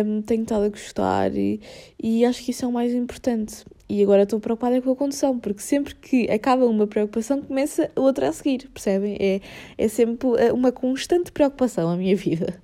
um, 0.05 0.21
tenho 0.21 0.43
estado 0.43 0.65
a 0.65 0.69
gostar 0.69 1.35
e, 1.35 1.59
e 2.01 2.25
acho 2.25 2.43
que 2.43 2.51
isso 2.51 2.65
é 2.65 2.67
o 2.67 2.71
mais 2.71 2.93
importante. 2.93 3.65
E 3.87 4.01
agora 4.01 4.23
estou 4.23 4.39
preocupada 4.39 4.81
com 4.81 4.91
a 4.91 4.95
condução, 4.95 5.37
porque 5.39 5.61
sempre 5.61 5.93
que 5.93 6.29
acaba 6.31 6.65
uma 6.65 6.87
preocupação, 6.87 7.41
começa 7.41 7.91
outra 7.95 8.29
a 8.29 8.33
seguir, 8.33 8.67
percebem? 8.69 9.15
É, 9.19 9.41
é 9.77 9.87
sempre 9.87 10.27
eh, 10.39 10.51
uma 10.51 10.71
constante 10.71 11.31
preocupação 11.31 11.89
a 11.89 11.95
minha 11.95 12.15
vida. 12.17 12.59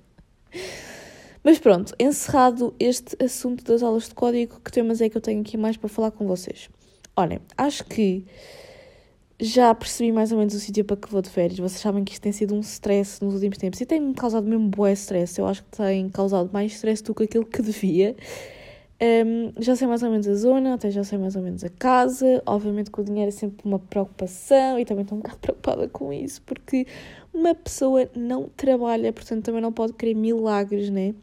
Mas 1.44 1.58
pronto, 1.58 1.94
encerrado 1.98 2.74
este 2.78 3.16
assunto 3.22 3.62
das 3.64 3.82
aulas 3.82 4.08
de 4.08 4.14
código, 4.14 4.60
que 4.64 4.72
temas 4.72 5.00
é 5.00 5.08
que 5.08 5.16
eu 5.16 5.20
tenho 5.20 5.40
aqui 5.42 5.56
mais 5.56 5.76
para 5.76 5.88
falar 5.88 6.10
com 6.10 6.26
vocês? 6.26 6.68
Olhem, 7.16 7.40
acho 7.56 7.84
que 7.84 8.24
já 9.40 9.74
percebi 9.74 10.12
mais 10.12 10.32
ou 10.32 10.38
menos 10.38 10.54
o 10.54 10.60
sítio 10.60 10.84
para 10.84 10.96
que 10.96 11.10
vou 11.10 11.20
de 11.20 11.30
férias. 11.30 11.58
Vocês 11.58 11.80
sabem 11.80 12.04
que 12.04 12.12
isto 12.12 12.22
tem 12.22 12.32
sido 12.32 12.54
um 12.54 12.60
stress 12.60 13.22
nos 13.22 13.34
últimos 13.34 13.58
tempos 13.58 13.80
e 13.80 13.86
tem-me 13.86 14.14
causado 14.14 14.46
mesmo 14.46 14.68
bué 14.68 14.92
stress. 14.92 15.38
Eu 15.38 15.46
acho 15.46 15.62
que 15.64 15.76
tem 15.76 16.08
causado 16.10 16.50
mais 16.52 16.72
stress 16.72 17.02
do 17.02 17.14
que 17.14 17.24
aquilo 17.24 17.44
que 17.44 17.62
devia. 17.62 18.14
Um, 19.02 19.52
já 19.60 19.74
sei 19.74 19.88
mais 19.88 20.04
ou 20.04 20.10
menos 20.10 20.28
a 20.28 20.34
zona, 20.36 20.74
até 20.74 20.88
já 20.88 21.02
sei 21.02 21.18
mais 21.18 21.34
ou 21.34 21.42
menos 21.42 21.64
a 21.64 21.68
casa. 21.68 22.40
Obviamente 22.46 22.88
que 22.88 23.00
o 23.00 23.04
dinheiro 23.04 23.28
é 23.28 23.32
sempre 23.32 23.66
uma 23.66 23.80
preocupação 23.80 24.78
e 24.78 24.84
também 24.84 25.02
estou 25.02 25.18
um 25.18 25.20
bocado 25.20 25.38
preocupada 25.42 25.88
com 25.88 26.12
isso, 26.12 26.40
porque 26.42 26.86
uma 27.34 27.52
pessoa 27.52 28.08
não 28.14 28.48
trabalha, 28.56 29.12
portanto 29.12 29.44
também 29.44 29.60
não 29.60 29.72
pode 29.72 29.94
querer 29.94 30.14
milagres, 30.14 30.88
né? 30.88 31.14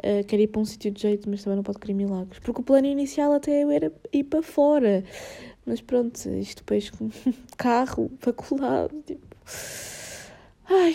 Uh, 0.00 0.24
quer 0.26 0.40
ir 0.40 0.48
para 0.48 0.60
um 0.60 0.64
sítio 0.64 0.90
de 0.90 1.00
jeito, 1.00 1.30
mas 1.30 1.44
também 1.44 1.56
não 1.56 1.62
pode 1.62 1.78
querer 1.78 1.94
milagres. 1.94 2.40
Porque 2.40 2.60
o 2.60 2.64
plano 2.64 2.88
inicial 2.88 3.32
até 3.32 3.62
era 3.72 3.92
ir 4.12 4.24
para 4.24 4.42
fora. 4.42 5.04
Mas 5.64 5.80
pronto, 5.80 6.16
isto 6.30 6.58
depois 6.58 6.90
com 6.90 7.10
carro, 7.56 8.10
faculdade, 8.18 8.94
tipo. 9.06 9.36
Ai. 10.64 10.94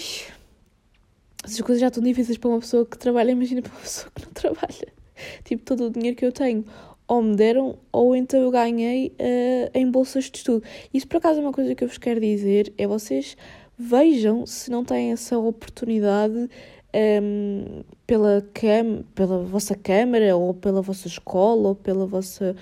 As 1.44 1.62
coisas 1.62 1.80
já 1.80 1.88
estão 1.88 2.04
difíceis 2.04 2.38
para 2.38 2.50
uma 2.50 2.60
pessoa 2.60 2.86
que 2.86 2.98
trabalha, 2.98 3.32
imagina 3.32 3.62
para 3.62 3.72
uma 3.72 3.80
pessoa 3.82 4.12
que 4.14 4.26
não 4.26 4.32
trabalha 4.34 4.98
tipo, 5.44 5.64
todo 5.64 5.88
o 5.88 5.90
dinheiro 5.90 6.16
que 6.16 6.26
eu 6.26 6.32
tenho 6.32 6.66
ou 7.08 7.22
me 7.22 7.36
deram 7.36 7.78
ou 7.92 8.16
então 8.16 8.42
eu 8.42 8.52
ganhei 8.52 9.14
uh, 9.20 9.72
em 9.74 9.90
bolsas 9.90 10.26
de 10.26 10.38
estudo. 10.38 10.64
Isso 10.94 11.08
por 11.08 11.18
acaso 11.18 11.40
é 11.40 11.42
uma 11.42 11.54
coisa 11.54 11.74
que 11.74 11.84
eu 11.84 11.88
vos 11.88 11.98
quero 11.98 12.20
dizer, 12.20 12.74
é 12.78 12.86
vocês 12.86 13.38
vejam 13.78 14.46
se 14.46 14.70
não 14.70 14.84
têm 14.84 15.12
essa 15.12 15.38
oportunidade 15.38 16.36
um, 16.36 16.50
ehm, 16.94 17.84
pela, 18.06 18.46
cam 18.54 19.04
pela 19.16 19.40
vossa 19.44 19.76
câmara 19.76 20.36
ou 20.36 20.54
pela 20.54 20.82
vossa 20.82 21.08
escola 21.08 21.70
ou 21.70 21.76
pela 21.76 22.06
vossa 22.06 22.56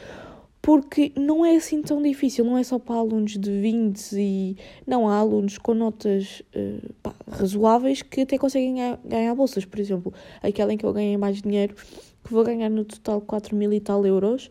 porque 0.66 1.12
não 1.16 1.46
é 1.46 1.58
assim 1.58 1.84
tão 1.84 2.02
difícil, 2.02 2.44
não 2.44 2.58
é 2.58 2.64
só 2.64 2.80
para 2.80 2.96
alunos 2.96 3.38
de 3.38 3.52
20 3.52 4.14
e. 4.14 4.58
Não, 4.88 5.08
há 5.08 5.18
alunos 5.18 5.60
com 5.60 5.76
notas 5.76 6.42
uh, 6.56 6.92
pá, 7.04 7.14
razoáveis 7.30 8.02
que 8.02 8.22
até 8.22 8.36
conseguem 8.36 8.98
ganhar, 9.06 9.36
bolsas, 9.36 9.64
por 9.64 9.80
exemplo, 9.80 10.12
aquela 10.42 10.74
em 10.74 10.78
que 10.78 10.84
eu 10.84 10.92
ganhei 10.92 11.18
mais 11.18 11.40
dinheiro 11.40 11.76
que 12.24 12.34
vou 12.34 12.44
ganhar 12.44 12.68
no 12.68 12.84
total 12.84 13.22
4 13.22 13.56
mil 13.56 13.72
e 13.72 13.80
tal 13.80 14.04
euros, 14.08 14.50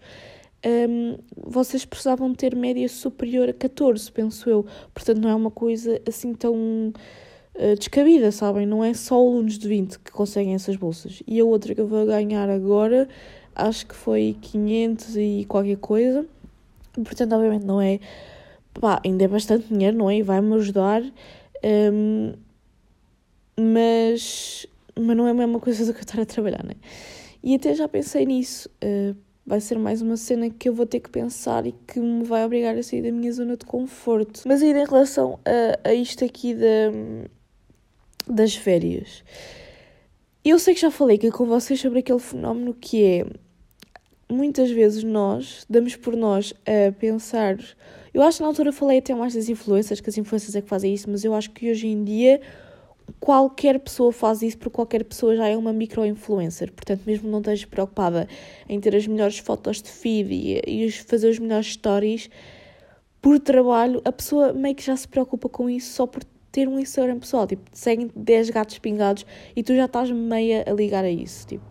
um, 0.65 1.19
vocês 1.37 1.85
precisavam 1.85 2.33
ter 2.33 2.55
média 2.55 2.89
superior 2.89 3.49
a 3.49 3.53
14, 3.53 4.13
penso 4.13 4.49
eu. 4.49 4.65
Portanto, 4.95 5.21
não 5.21 5.29
é 5.29 5.35
uma 5.35 5.51
coisa 5.51 6.01
assim 6.07 6.33
tão 6.33 6.55
uh, 7.57 7.77
descabida, 7.77 8.31
sabem? 8.31 8.67
Não 8.67 8.85
é 8.85 8.95
só 8.95 9.17
alunos 9.17 9.59
de 9.59 9.67
20 9.67 9.99
que 9.99 10.13
conseguem 10.13 10.55
essas 10.55 10.77
bolsas. 10.77 11.25
E 11.27 11.41
a 11.41 11.45
outra 11.45 11.75
que 11.75 11.81
eu 11.81 11.89
vou 11.89 12.07
ganhar 12.07 12.49
agora, 12.49 13.09
acho 13.55 13.87
que 13.87 13.95
foi 13.95 14.37
500 14.41 15.17
e 15.17 15.47
qualquer 15.49 15.77
coisa. 15.77 16.27
Portanto, 16.93 17.33
obviamente, 17.35 17.65
não 17.65 17.81
é. 17.81 18.01
Pá, 18.81 19.01
ainda 19.05 19.25
é 19.25 19.29
bastante 19.29 19.69
dinheiro, 19.69 19.97
não 19.97 20.11
é? 20.11 20.19
E 20.19 20.23
vai-me 20.23 20.55
ajudar. 20.55 21.03
Um, 21.93 22.35
mas, 23.59 24.67
mas 24.99 25.17
não 25.17 25.27
é 25.27 25.31
a 25.31 25.35
mesma 25.35 25.61
coisa 25.61 25.85
do 25.85 25.93
que 25.93 26.01
eu 26.01 26.05
estar 26.05 26.21
a 26.21 26.27
trabalhar, 26.27 26.63
não 26.65 26.73
é? 26.73 26.77
E 27.43 27.55
até 27.55 27.75
já 27.75 27.87
pensei 27.87 28.25
nisso, 28.25 28.69
uh, 28.83 29.15
vai 29.47 29.61
ser 29.61 29.79
mais 29.79 30.01
uma 30.01 30.17
cena 30.17 30.49
que 30.49 30.69
eu 30.69 30.75
vou 30.75 30.87
ter 30.87 31.01
que 31.01 31.11
pensar 31.11 31.67
e 31.67 31.73
que 31.87 32.01
me 32.01 32.25
vai 32.25 32.45
obrigar 32.45 32.77
a 32.77 32.83
sair 32.83 33.03
da 33.03 33.13
minha 33.13 33.31
zona 33.33 33.57
de 33.57 33.67
conforto. 33.67 34.43
Mas 34.47 34.63
ainda 34.63 34.81
em 34.81 34.87
relação 34.87 35.39
a, 35.45 35.89
a 35.89 35.95
isto 35.95 36.25
aqui 36.25 36.55
da, 36.55 36.91
das 38.27 38.55
férias, 38.55 39.23
eu 40.45 40.59
sei 40.59 40.75
que 40.75 40.81
já 40.81 40.91
falei 40.91 41.17
aqui 41.17 41.31
com 41.31 41.47
vocês 41.47 41.81
sobre 41.81 42.01
aquele 42.01 42.19
fenómeno 42.19 42.75
que 42.75 43.03
é 43.03 43.27
muitas 44.31 44.71
vezes 44.71 45.05
nós 45.05 45.65
damos 45.69 45.97
por 45.97 46.17
nós 46.17 46.53
a 46.67 46.93
pensar. 46.93 47.57
Eu 48.13 48.23
acho 48.23 48.39
que 48.39 48.43
na 48.43 48.49
altura 48.49 48.73
falei 48.73 48.99
até 48.99 49.15
mais 49.15 49.35
das 49.35 49.49
influências, 49.49 50.01
que 50.01 50.09
as 50.09 50.19
influências 50.19 50.55
é 50.55 50.61
que 50.61 50.69
fazem 50.69 50.93
isso, 50.93 51.09
mas 51.11 51.25
eu 51.25 51.35
acho 51.35 51.51
que 51.51 51.71
hoje 51.71 51.87
em 51.87 52.05
dia 52.05 52.41
qualquer 53.21 53.79
pessoa 53.81 54.13
faz 54.13 54.43
isso 54.43 54.57
porque 54.57 54.71
qualquer 54.71 55.05
pessoa 55.05 55.37
já 55.37 55.49
é 55.49 55.57
uma 55.57 55.73
micro-influencer. 55.73 56.73
Portanto, 56.73 57.03
mesmo 57.07 57.31
não 57.31 57.39
estejas 57.39 57.65
preocupada 57.65 58.29
em 58.69 58.81
ter 58.81 58.95
as 58.95 59.07
melhores 59.07 59.39
fotos 59.39 59.83
de 59.83 59.91
feed 59.91 60.33
e, 60.33 60.87
e 60.87 60.91
fazer 60.91 61.29
os 61.29 61.39
melhores 61.39 61.73
stories 61.73 62.29
por 63.21 63.39
trabalho, 63.41 64.03
a 64.05 64.13
pessoa 64.13 64.53
meio 64.53 64.75
que 64.75 64.83
já 64.83 64.97
se 64.97 65.09
preocupa 65.09 65.49
com 65.49 65.69
isso 65.69 65.93
só 65.93 66.07
por 66.07 66.23
ter 66.55 66.69
um 66.69 66.79
Instagram 66.79 67.19
pessoal. 67.19 67.47
Tipo, 67.47 67.63
seguem 67.73 68.11
10 68.15 68.51
gatos 68.51 68.79
pingados 68.79 69.27
e 69.57 69.63
tu 69.63 69.75
já 69.75 69.87
estás 69.87 70.11
meia 70.11 70.65
a 70.67 70.73
ligar 70.73 71.05
a 71.05 71.11
isso. 71.11 71.47
Tipo, 71.47 71.65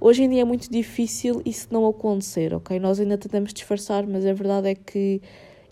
hoje 0.00 0.22
em 0.22 0.30
dia 0.30 0.42
é 0.42 0.44
muito 0.44 0.70
difícil 0.70 1.42
isso 1.44 1.68
não 1.70 1.86
acontecer, 1.86 2.54
ok? 2.54 2.78
Nós 2.78 3.00
ainda 3.00 3.18
tentamos 3.18 3.52
disfarçar, 3.52 4.06
mas 4.06 4.24
a 4.24 4.32
verdade 4.32 4.68
é 4.68 4.74
que 4.74 5.20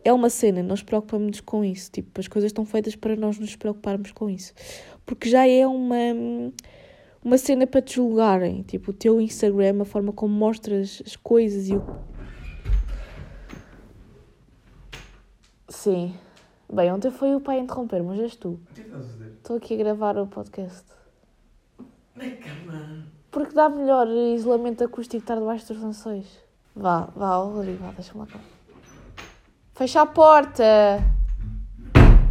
é 0.04 0.12
uma 0.12 0.30
cena, 0.30 0.62
nós 0.62 0.82
preocupamos-nos 0.82 1.40
com 1.40 1.64
isso. 1.64 1.90
Tipo, 1.92 2.18
as 2.18 2.26
coisas 2.26 2.48
estão 2.48 2.64
feitas 2.64 2.96
para 2.96 3.14
nós 3.14 3.38
nos 3.38 3.54
preocuparmos 3.54 4.10
com 4.10 4.28
isso 4.28 4.52
porque 5.08 5.30
já 5.30 5.48
é 5.48 5.66
uma, 5.66 5.96
uma 7.24 7.38
cena 7.38 7.66
para 7.66 7.80
te 7.80 7.94
julgarem. 7.94 8.62
Tipo, 8.62 8.90
o 8.90 8.94
teu 8.94 9.18
Instagram, 9.18 9.80
a 9.80 9.84
forma 9.86 10.12
como 10.12 10.34
mostras 10.34 11.02
as 11.04 11.16
coisas 11.16 11.70
e 11.70 11.74
o. 11.74 11.82
Sim. 15.70 16.14
Bem, 16.70 16.92
ontem 16.92 17.10
foi 17.10 17.34
o 17.34 17.40
pai 17.40 17.58
a 17.58 17.62
interromper, 17.62 18.02
mas 18.02 18.20
és 18.20 18.36
tu. 18.36 18.50
O 18.50 18.74
que 18.74 18.80
é 18.80 18.84
que 18.84 18.90
estás 18.90 19.04
a 19.04 19.08
fazer? 19.08 19.32
Estou 19.38 19.56
aqui 19.56 19.74
a 19.74 19.76
gravar 19.78 20.18
o 20.18 20.26
podcast. 20.26 20.84
Na 22.14 22.30
cama. 22.30 23.06
Porque 23.30 23.54
dá 23.54 23.70
melhor 23.70 24.06
isolamento 24.08 24.84
acústico 24.84 25.22
estar 25.22 25.36
debaixo 25.36 25.72
dos 25.72 25.82
lençóis. 25.82 26.26
Vá, 26.76 27.08
vá, 27.16 27.36
Rodrigo, 27.36 27.82
vá, 27.82 27.92
deixa-me 27.92 28.20
lá 28.20 28.26
cá. 28.26 28.40
Fecha 29.74 30.02
a 30.02 30.06
porta! 30.06 31.02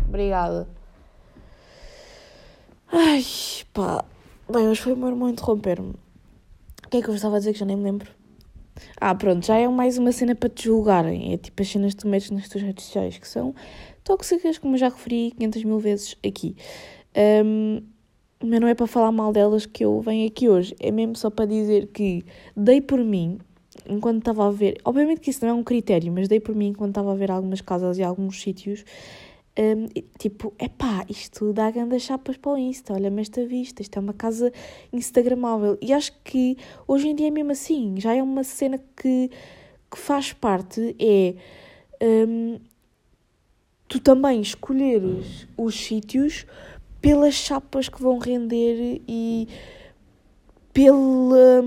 Obrigada. 0.07 0.67
Ai, 2.91 3.23
pá. 3.73 4.05
Bem, 4.49 4.67
hoje 4.67 4.81
foi 4.81 4.93
o 4.93 4.97
meu 4.97 5.09
irmão 5.09 5.29
interromper-me. 5.29 5.95
O 6.85 6.89
que 6.89 6.97
é 6.97 7.01
que 7.01 7.09
eu 7.09 7.15
estava 7.15 7.37
a 7.37 7.39
dizer 7.39 7.53
que 7.53 7.59
já 7.59 7.65
nem 7.65 7.75
me 7.75 7.83
lembro? 7.83 8.16
Ah, 8.99 9.13
pronto, 9.15 9.45
já 9.45 9.57
é 9.57 9.67
mais 9.67 9.97
uma 9.97 10.11
cena 10.11 10.35
para 10.35 10.49
te 10.49 10.65
julgarem. 10.65 11.33
É 11.33 11.37
tipo 11.37 11.61
as 11.61 11.67
cenas 11.67 11.93
que 11.93 12.01
tu 12.01 12.07
metes 12.07 12.31
nas 12.31 12.49
tuas 12.49 12.63
redes 12.63 12.85
sociais, 12.85 13.17
que 13.17 13.27
são 13.27 13.53
tóxicas, 14.03 14.57
como 14.57 14.75
eu 14.75 14.79
já 14.79 14.89
referi 14.89 15.31
500 15.37 15.63
mil 15.63 15.79
vezes 15.79 16.15
aqui. 16.25 16.55
Um, 17.45 17.81
mas 18.43 18.59
não 18.59 18.67
é 18.67 18.75
para 18.75 18.85
falar 18.87 19.11
mal 19.11 19.33
delas 19.33 19.65
que 19.65 19.83
eu 19.83 19.99
venho 20.01 20.27
aqui 20.27 20.47
hoje. 20.47 20.75
É 20.79 20.91
mesmo 20.91 21.15
só 21.15 21.29
para 21.29 21.45
dizer 21.45 21.87
que 21.87 22.23
dei 22.55 22.81
por 22.81 22.99
mim, 22.99 23.39
enquanto 23.89 24.19
estava 24.19 24.47
a 24.47 24.51
ver. 24.51 24.77
Obviamente 24.85 25.21
que 25.21 25.29
isso 25.29 25.43
não 25.43 25.51
é 25.51 25.53
um 25.53 25.63
critério, 25.63 26.11
mas 26.11 26.27
dei 26.27 26.39
por 26.39 26.55
mim 26.55 26.67
enquanto 26.67 26.89
estava 26.89 27.11
a 27.11 27.15
ver 27.15 27.31
algumas 27.31 27.61
casas 27.61 27.97
e 27.97 28.03
alguns 28.03 28.41
sítios 28.41 28.83
um, 29.57 29.87
tipo, 30.19 30.53
epá, 30.59 31.03
isto 31.09 31.51
dá 31.51 31.71
grandes 31.71 32.03
chapas 32.03 32.37
para 32.37 32.51
o 32.51 32.57
Insta, 32.57 32.93
olha-me 32.93 33.21
esta 33.21 33.45
vista, 33.45 33.81
isto 33.81 33.97
é 33.97 33.99
uma 33.99 34.13
casa 34.13 34.51
instagramável. 34.93 35.77
E 35.81 35.91
acho 35.93 36.13
que 36.23 36.57
hoje 36.87 37.07
em 37.07 37.15
dia 37.15 37.27
é 37.27 37.31
mesmo 37.31 37.51
assim, 37.51 37.95
já 37.97 38.13
é 38.13 38.21
uma 38.21 38.43
cena 38.43 38.79
que, 38.95 39.31
que 39.89 39.97
faz 39.97 40.31
parte, 40.31 40.95
é 40.99 41.35
um, 42.27 42.59
tu 43.87 43.99
também 43.99 44.41
escolheres 44.41 45.47
os 45.57 45.75
sítios 45.75 46.45
pelas 47.01 47.33
chapas 47.33 47.89
que 47.89 48.01
vão 48.01 48.19
render 48.19 49.01
e 49.07 49.47
pela... 50.73 51.63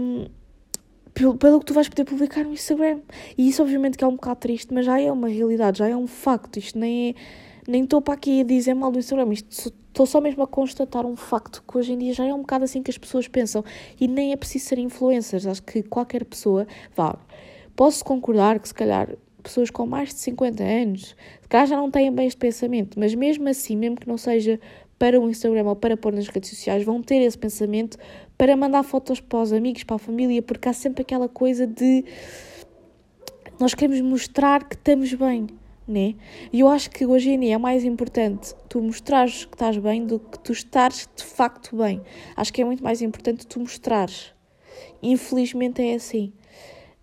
Pelo, 1.13 1.37
pelo 1.37 1.59
que 1.59 1.67
tu 1.67 1.75
vais 1.75 1.89
poder 1.89 2.05
publicar 2.05 2.45
no 2.45 2.53
Instagram. 2.53 3.01
E 3.37 3.49
isso 3.49 3.61
obviamente 3.61 3.99
que 3.99 4.05
é 4.05 4.07
um 4.07 4.13
bocado 4.13 4.41
triste, 4.41 4.73
mas 4.73 4.87
já 4.87 4.99
é 4.99 5.11
uma 5.11 5.29
realidade, 5.29 5.81
já 5.81 5.89
é 5.89 5.95
um 5.95 6.07
facto, 6.07 6.57
isto 6.57 6.79
nem 6.79 7.11
é 7.11 7.15
nem 7.67 7.85
estou 7.85 8.01
para 8.01 8.15
aqui 8.15 8.41
a 8.41 8.45
dizer 8.45 8.75
mal 8.75 8.91
do 8.91 8.99
Instagram, 8.99 9.33
estou 9.33 10.07
só 10.07 10.21
mesmo 10.21 10.43
a 10.43 10.47
constatar 10.47 11.05
um 11.05 11.17
facto 11.17 11.63
que 11.67 11.79
hoje 11.79 11.93
em 11.93 11.99
dia 11.99 12.13
já 12.13 12.25
é 12.25 12.33
um 12.33 12.41
bocado 12.41 12.65
assim 12.65 12.83
que 12.83 12.91
as 12.91 12.99
pessoas 12.99 13.29
pensam 13.29 13.65
e 14.01 14.07
nem 14.07 14.33
é 14.33 14.37
preciso 14.37 14.67
ser 14.67 14.79
influencers. 14.79 15.47
Acho 15.47 15.63
que 15.63 15.83
qualquer 15.83 16.25
pessoa, 16.25 16.67
vá, 16.95 17.19
posso 17.77 18.05
concordar 18.05 18.59
que 18.59 18.69
se 18.69 18.75
calhar 18.75 19.17
pessoas 19.43 19.71
com 19.71 19.87
mais 19.87 20.11
de 20.11 20.17
50 20.17 20.63
anos, 20.63 21.17
se 21.41 21.49
calhar 21.49 21.67
já 21.67 21.77
não 21.77 21.91
têm 21.91 22.13
bem 22.13 22.27
este 22.27 22.39
pensamento, 22.39 22.99
mas 22.99 23.15
mesmo 23.15 23.49
assim, 23.49 23.77
mesmo 23.77 23.97
que 23.97 24.07
não 24.07 24.19
seja 24.19 24.61
para 24.99 25.19
o 25.19 25.29
Instagram 25.31 25.65
ou 25.65 25.75
para 25.75 25.97
pôr 25.97 26.13
nas 26.13 26.29
redes 26.29 26.51
sociais, 26.51 26.85
vão 26.85 27.03
ter 27.03 27.23
esse 27.23 27.39
pensamento 27.39 27.97
para 28.37 28.55
mandar 28.55 28.83
fotos 28.83 29.19
para 29.19 29.41
os 29.41 29.53
amigos, 29.53 29.83
para 29.83 29.97
a 29.97 29.99
família, 29.99 30.43
porque 30.43 30.69
há 30.69 30.73
sempre 30.75 31.03
aquela 31.03 31.29
coisa 31.29 31.67
de 31.67 32.05
nós 33.59 33.75
queremos 33.75 34.01
mostrar 34.01 34.69
que 34.69 34.75
estamos 34.75 35.13
bem 35.15 35.47
né? 35.91 36.15
E 36.53 36.61
eu 36.61 36.69
acho 36.69 36.91
que 36.91 37.05
hoje 37.05 37.31
em 37.31 37.41
dia 37.41 37.55
é 37.55 37.59
mais 37.59 37.85
importante 37.85 38.55
tu 38.69 38.81
mostrares 38.81 39.45
que 39.45 39.55
estás 39.55 39.77
bem 39.77 40.07
do 40.07 40.19
que 40.19 40.39
tu 40.39 40.53
estares 40.53 41.09
de 41.17 41.25
facto 41.25 41.77
bem. 41.77 42.01
Acho 42.37 42.53
que 42.53 42.63
é 42.63 42.65
muito 42.65 42.83
mais 42.83 43.03
importante 43.03 43.47
tu 43.47 43.61
mostrares. 43.61 44.33
Infelizmente 45.03 45.83
é 45.83 45.95
assim. 45.95 46.33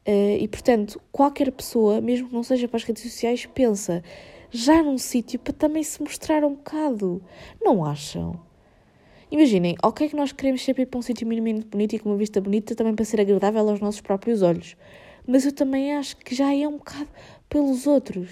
Uh, 0.08 0.38
e 0.40 0.48
portanto, 0.48 1.02
qualquer 1.12 1.52
pessoa, 1.52 2.00
mesmo 2.00 2.30
que 2.30 2.34
não 2.34 2.44
seja 2.44 2.68
para 2.68 2.78
as 2.78 2.84
redes 2.84 3.04
sociais, 3.04 3.46
pensa 3.46 4.02
já 4.50 4.82
num 4.82 4.98
sítio 4.98 5.38
para 5.38 5.52
também 5.52 5.84
se 5.84 6.02
mostrar 6.02 6.46
um 6.46 6.54
bocado. 6.54 7.22
Não 7.62 7.84
acham? 7.84 8.40
Imaginem, 9.30 9.76
ok 9.84 10.08
que 10.08 10.16
nós 10.16 10.32
queremos 10.32 10.64
sempre 10.64 10.84
ir 10.84 10.86
para 10.86 11.00
um 11.00 11.02
sítio 11.02 11.28
minimamente 11.28 11.68
bonito 11.68 11.94
e 11.94 12.00
com 12.00 12.10
uma 12.10 12.18
vista 12.18 12.40
bonita 12.40 12.74
também 12.74 12.96
para 12.96 13.04
ser 13.04 13.20
agradável 13.20 13.70
aos 13.70 13.82
nossos 13.82 14.00
próprios 14.00 14.42
olhos. 14.42 14.78
Mas 15.28 15.46
eu 15.46 15.52
também 15.52 15.94
acho 15.94 16.16
que 16.16 16.34
já 16.34 16.56
é 16.56 16.66
um 16.66 16.78
bocado 16.78 17.10
pelos 17.50 17.86
outros 17.86 18.30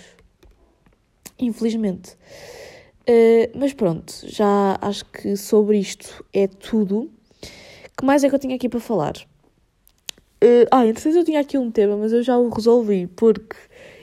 infelizmente. 1.39 2.18
Uh, 3.08 3.51
mas 3.56 3.74
pronto, 3.74 4.13
já 4.25 4.77
acho 4.82 5.06
que 5.06 5.38
sobre 5.38 5.77
isto 5.77 6.25
é 6.34 6.48
tudo. 6.48 7.12
Que 7.98 8.04
mais 8.04 8.24
é 8.24 8.30
que 8.30 8.36
eu 8.36 8.39
tinha 8.39 8.56
aqui 8.56 8.68
para 8.68 8.80
falar? 8.80 9.15
Uh, 10.44 10.68
ah, 10.70 10.86
entretanto 10.86 11.18
eu 11.18 11.24
tinha 11.24 11.39
aqui 11.39 11.58
um 11.58 11.72
tema, 11.72 11.96
mas 11.96 12.12
eu 12.12 12.22
já 12.22 12.38
o 12.38 12.50
resolvi 12.50 13.08
porque 13.08 13.56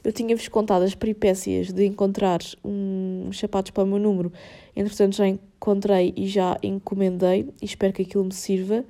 eu 0.02 0.12
tinha-vos 0.12 0.48
contado 0.48 0.82
as 0.82 0.94
peripécias 0.94 1.72
de 1.72 1.84
encontrar 1.84 2.40
uns 2.64 3.38
sapatos 3.38 3.70
para 3.70 3.84
o 3.84 3.86
meu 3.86 3.98
número. 3.98 4.32
Entretanto 4.74 5.16
já 5.16 5.28
encontrei 5.28 6.12
e 6.16 6.26
já 6.26 6.58
encomendei 6.62 7.48
e 7.60 7.64
espero 7.64 7.92
que 7.92 8.02
aquilo 8.02 8.24
me 8.24 8.32
sirva. 8.32 8.84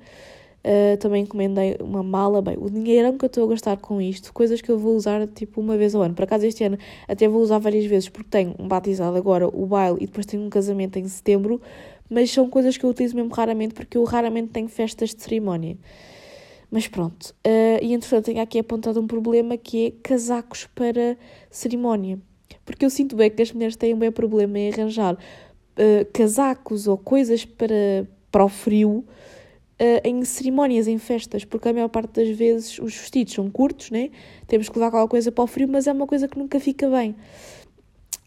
Uh, 0.65 0.95
também 0.97 1.23
encomendei 1.23 1.75
uma 1.81 2.01
mala. 2.01 2.41
Bem, 2.41 2.55
o 2.57 2.69
dinheiro 2.69 3.11
que 3.17 3.25
eu 3.25 3.27
estou 3.27 3.45
a 3.45 3.49
gastar 3.49 3.77
com 3.77 3.99
isto, 3.99 4.31
coisas 4.31 4.61
que 4.61 4.71
eu 4.71 4.77
vou 4.77 4.95
usar 4.95 5.27
tipo 5.27 5.59
uma 5.59 5.75
vez 5.75 5.93
ao 5.93 6.01
ano. 6.01 6.15
Por 6.15 6.23
acaso 6.23 6.45
este 6.45 6.63
ano 6.63 6.77
até 7.05 7.27
vou 7.27 7.41
usar 7.41 7.57
várias 7.57 7.85
vezes 7.85 8.07
porque 8.07 8.29
tenho 8.29 8.55
um 8.57 8.67
batizado 8.67 9.17
agora, 9.17 9.45
o 9.47 9.65
baile 9.65 9.97
e 9.99 10.05
depois 10.05 10.25
tenho 10.25 10.41
um 10.41 10.49
casamento 10.49 10.97
em 10.97 11.05
setembro, 11.05 11.61
mas 12.09 12.31
são 12.31 12.49
coisas 12.49 12.77
que 12.77 12.85
eu 12.85 12.89
utilizo 12.89 13.13
mesmo 13.15 13.33
raramente 13.33 13.73
porque 13.73 13.97
eu 13.97 14.03
raramente 14.05 14.51
tenho 14.51 14.69
festas 14.69 15.13
de 15.13 15.21
cerimónia. 15.21 15.77
Mas 16.71 16.87
pronto. 16.87 17.35
Uh, 17.45 17.83
e 17.83 17.93
entretanto 17.93 18.25
tenho 18.25 18.41
aqui 18.41 18.57
apontado 18.57 18.99
um 19.01 19.05
problema 19.05 19.57
que 19.57 19.87
é 19.87 19.91
casacos 20.01 20.65
para 20.73 21.17
cerimónia. 21.51 22.17
Porque 22.65 22.85
eu 22.85 22.89
sinto 22.89 23.17
bem 23.17 23.29
que 23.29 23.41
as 23.41 23.51
mulheres 23.51 23.75
têm 23.75 23.93
um 23.93 23.99
bem 23.99 24.11
problema 24.11 24.57
em 24.57 24.71
arranjar 24.71 25.13
uh, 25.13 26.05
casacos 26.13 26.87
ou 26.87 26.97
coisas 26.97 27.43
para, 27.43 28.07
para 28.31 28.45
o 28.45 28.49
frio 28.49 29.05
em 30.03 30.23
cerimónias, 30.23 30.87
em 30.87 30.97
festas, 30.97 31.43
porque 31.43 31.69
a 31.69 31.73
maior 31.73 31.89
parte 31.89 32.13
das 32.13 32.35
vezes 32.35 32.79
os 32.79 32.95
vestidos 32.95 33.33
são 33.33 33.49
curtos, 33.49 33.91
né? 33.91 34.11
Temos 34.47 34.69
que 34.69 34.75
levar 34.75 34.87
aquela 34.87 35.07
coisa 35.07 35.31
para 35.31 35.43
o 35.43 35.47
frio, 35.47 35.67
mas 35.67 35.87
é 35.87 35.91
uma 35.91 36.07
coisa 36.07 36.27
que 36.27 36.37
nunca 36.37 36.59
fica 36.59 36.89
bem. 36.89 37.15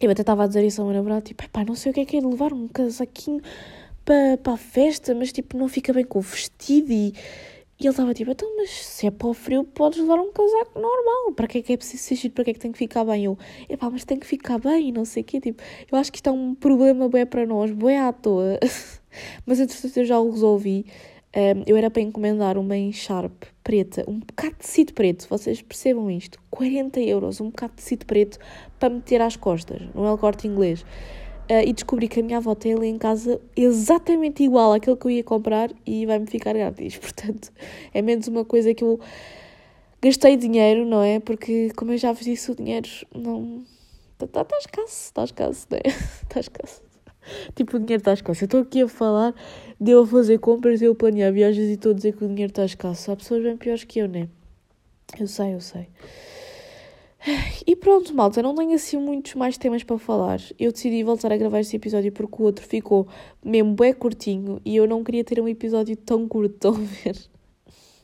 Eu 0.00 0.10
até 0.10 0.22
estava 0.22 0.44
a 0.44 0.46
dizer 0.46 0.64
isso 0.64 0.82
ao 0.82 0.86
meu 0.86 0.96
namorado, 0.96 1.22
tipo, 1.22 1.48
pá, 1.48 1.64
não 1.64 1.74
sei 1.74 1.90
o 1.90 1.94
que 1.94 2.00
é 2.00 2.04
que 2.04 2.16
é 2.18 2.20
de 2.20 2.26
levar 2.26 2.52
um 2.52 2.68
casaquinho 2.68 3.40
para, 4.04 4.36
para 4.36 4.52
a 4.52 4.56
festa, 4.56 5.14
mas 5.14 5.32
tipo, 5.32 5.56
não 5.56 5.68
fica 5.68 5.92
bem 5.92 6.04
com 6.04 6.18
o 6.18 6.22
vestido 6.22 6.92
e... 6.92 7.14
E 7.78 7.84
ele 7.84 7.90
estava 7.90 8.14
tipo, 8.14 8.30
então, 8.30 8.56
mas 8.56 8.70
se 8.70 9.06
é 9.06 9.10
para 9.10 9.28
o 9.28 9.34
frio, 9.34 9.62
podes 9.62 9.98
levar 9.98 10.18
um 10.18 10.32
casaco 10.32 10.80
normal. 10.80 11.34
Para 11.34 11.46
que 11.46 11.58
é 11.58 11.62
que 11.62 11.72
é 11.74 11.76
preciso 11.76 12.02
ser 12.02 12.30
Para 12.30 12.42
que 12.44 12.50
é 12.52 12.54
que 12.54 12.58
tem 12.58 12.72
que 12.72 12.78
ficar 12.78 13.04
bem? 13.04 13.26
Eu, 13.26 13.36
epá, 13.68 13.90
mas 13.90 14.02
tem 14.02 14.18
que 14.18 14.26
ficar 14.26 14.58
bem, 14.58 14.90
não 14.90 15.04
sei 15.04 15.22
o 15.22 15.26
quê. 15.26 15.38
Tipo, 15.42 15.62
eu 15.92 15.98
acho 15.98 16.10
que 16.10 16.16
isto 16.16 16.26
é 16.30 16.32
um 16.32 16.54
problema 16.54 17.06
bem 17.06 17.26
para 17.26 17.44
nós, 17.44 17.70
bem 17.72 17.98
à 17.98 18.14
toa. 18.14 18.58
mas 19.44 19.60
entretanto 19.60 19.94
eu 19.98 20.06
já 20.06 20.18
o 20.18 20.30
resolvi. 20.30 20.86
Um, 21.36 21.62
eu 21.66 21.76
era 21.76 21.90
para 21.90 22.00
encomendar 22.00 22.56
uma 22.56 22.74
em 22.76 22.90
Sharp 22.92 23.44
preta, 23.62 24.04
um 24.08 24.20
bocado 24.20 24.54
de 24.54 24.60
tecido 24.60 24.94
preto, 24.94 25.28
vocês 25.28 25.60
percebam 25.60 26.10
isto, 26.10 26.38
40 26.50 26.98
euros, 27.00 27.42
um 27.42 27.50
bocado 27.50 27.74
de 27.74 27.82
tecido 27.82 28.06
preto 28.06 28.38
para 28.78 28.88
meter 28.88 29.20
às 29.20 29.36
costas, 29.36 29.82
não 29.94 30.06
é 30.06 30.12
o 30.12 30.16
corte 30.16 30.48
inglês. 30.48 30.80
Uh, 31.50 31.62
e 31.64 31.72
descobri 31.72 32.08
que 32.08 32.20
a 32.20 32.22
minha 32.22 32.38
avó 32.38 32.54
tem 32.54 32.74
ali 32.74 32.88
em 32.88 32.98
casa 32.98 33.40
exatamente 33.54 34.42
igual 34.42 34.72
àquele 34.72 34.96
que 34.96 35.06
eu 35.06 35.10
ia 35.10 35.22
comprar 35.22 35.70
e 35.84 36.04
vai-me 36.06 36.26
ficar 36.26 36.54
grátis. 36.54 36.96
Portanto, 36.98 37.52
é 37.92 38.02
menos 38.02 38.26
uma 38.26 38.44
coisa 38.44 38.74
que 38.74 38.82
eu 38.82 38.98
Gastei 40.06 40.36
dinheiro, 40.36 40.84
não 40.84 41.02
é? 41.02 41.18
Porque, 41.18 41.70
como 41.74 41.92
eu 41.92 41.98
já 41.98 42.12
vos 42.12 42.24
disse, 42.24 42.50
o 42.50 42.54
dinheiro 42.54 42.88
não. 43.14 43.64
Está 44.12 44.26
tá, 44.26 44.44
tá 44.44 44.56
escasso, 44.58 45.04
está 45.06 45.24
escasso, 45.24 45.66
não 45.70 45.78
é? 45.78 45.88
Está 45.88 46.38
escasso. 46.40 46.85
Tipo, 47.54 47.76
o 47.76 47.80
dinheiro 47.80 48.00
está 48.00 48.12
escasso. 48.12 48.44
Eu 48.44 48.46
estou 48.46 48.60
aqui 48.60 48.82
a 48.82 48.88
falar 48.88 49.34
de 49.80 49.90
eu 49.92 50.02
a 50.02 50.06
fazer 50.06 50.38
compras, 50.38 50.78
de 50.78 50.86
eu 50.86 50.92
a 50.92 50.94
planear 50.94 51.32
viagens 51.32 51.68
e 51.68 51.72
estou 51.72 51.92
a 51.92 51.94
dizer 51.94 52.16
que 52.16 52.24
o 52.24 52.28
dinheiro 52.28 52.50
está 52.50 52.64
escasso. 52.64 53.10
Há 53.10 53.16
pessoas 53.16 53.42
bem 53.42 53.56
piores 53.56 53.84
que 53.84 53.98
eu, 53.98 54.08
não 54.08 54.20
é? 54.20 54.28
Eu 55.18 55.26
sei, 55.26 55.54
eu 55.54 55.60
sei. 55.60 55.88
E 57.66 57.74
pronto, 57.74 58.14
malta, 58.14 58.40
não 58.40 58.54
tenho 58.54 58.74
assim 58.74 58.96
muitos 58.96 59.34
mais 59.34 59.58
temas 59.58 59.82
para 59.82 59.98
falar. 59.98 60.40
Eu 60.58 60.70
decidi 60.70 61.02
voltar 61.02 61.32
a 61.32 61.36
gravar 61.36 61.60
este 61.60 61.74
episódio 61.74 62.12
porque 62.12 62.40
o 62.40 62.44
outro 62.44 62.64
ficou 62.64 63.08
mesmo 63.44 63.74
bem 63.74 63.92
curtinho 63.92 64.60
e 64.64 64.76
eu 64.76 64.86
não 64.86 65.02
queria 65.02 65.24
ter 65.24 65.40
um 65.40 65.48
episódio 65.48 65.96
tão 65.96 66.28
curto, 66.28 66.54
estão 66.54 66.74
a 66.74 66.78
ver? 66.78 67.16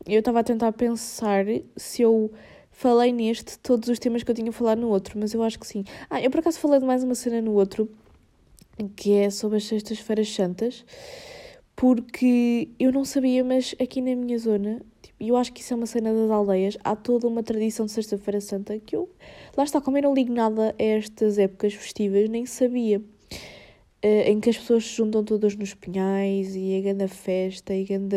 Eu 0.06 0.18
estava 0.18 0.40
a 0.40 0.42
tentar 0.42 0.72
pensar 0.72 1.44
se 1.76 2.02
eu 2.02 2.32
falei 2.72 3.12
neste 3.12 3.56
todos 3.60 3.88
os 3.88 3.98
temas 4.00 4.24
que 4.24 4.30
eu 4.30 4.34
tinha 4.34 4.50
falado 4.50 4.80
no 4.80 4.88
outro, 4.88 5.16
mas 5.16 5.32
eu 5.32 5.42
acho 5.42 5.58
que 5.58 5.66
sim. 5.66 5.84
Ah, 6.10 6.20
eu 6.20 6.28
por 6.28 6.40
acaso 6.40 6.58
falei 6.58 6.80
de 6.80 6.86
mais 6.86 7.04
uma 7.04 7.14
cena 7.14 7.40
no 7.40 7.52
outro, 7.52 7.88
que 8.88 9.12
é 9.12 9.30
sobre 9.30 9.58
as 9.58 9.64
Sextas-feiras 9.64 10.32
Santas, 10.32 10.84
porque 11.74 12.68
eu 12.78 12.92
não 12.92 13.04
sabia, 13.04 13.42
mas 13.42 13.74
aqui 13.80 14.00
na 14.00 14.14
minha 14.14 14.38
zona 14.38 14.80
e 15.22 15.28
eu 15.28 15.36
acho 15.36 15.52
que 15.52 15.60
isso 15.60 15.72
é 15.72 15.76
uma 15.76 15.86
cena 15.86 16.12
das 16.12 16.28
aldeias. 16.32 16.76
Há 16.82 16.96
toda 16.96 17.28
uma 17.28 17.44
tradição 17.44 17.86
de 17.86 17.92
Sexta-feira 17.92 18.40
Santa 18.40 18.76
que 18.80 18.96
eu, 18.96 19.08
lá 19.56 19.62
está, 19.62 19.80
como 19.80 19.96
eu 19.96 20.02
não 20.02 20.14
ligo 20.14 20.32
nada 20.32 20.74
a 20.76 20.82
estas 20.82 21.38
épocas 21.38 21.74
festivas, 21.74 22.28
nem 22.28 22.44
sabia. 22.44 22.98
Uh, 24.04 24.26
em 24.26 24.40
que 24.40 24.50
as 24.50 24.58
pessoas 24.58 24.84
se 24.84 24.96
juntam 24.96 25.22
todas 25.22 25.54
nos 25.54 25.74
pinhais 25.74 26.56
e 26.56 26.76
a 26.76 26.80
grande 26.80 27.06
festa 27.06 27.72
e 27.72 27.84
a 27.84 27.86
grande. 27.86 28.16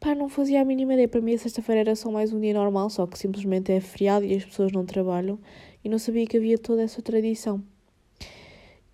Pá, 0.00 0.16
não 0.16 0.28
fazia 0.28 0.62
a 0.62 0.64
mínima 0.64 0.94
ideia. 0.94 1.06
Para 1.06 1.20
mim, 1.20 1.34
a 1.34 1.38
sexta-feira 1.38 1.82
era 1.82 1.94
só 1.94 2.10
mais 2.10 2.32
um 2.32 2.40
dia 2.40 2.54
normal, 2.54 2.90
só 2.90 3.06
que 3.06 3.16
simplesmente 3.16 3.70
é 3.70 3.80
feriado 3.80 4.24
e 4.24 4.34
as 4.34 4.44
pessoas 4.44 4.72
não 4.72 4.84
trabalham. 4.84 5.38
E 5.84 5.88
não 5.88 6.00
sabia 6.00 6.26
que 6.26 6.36
havia 6.36 6.58
toda 6.58 6.82
essa 6.82 7.00
tradição. 7.02 7.62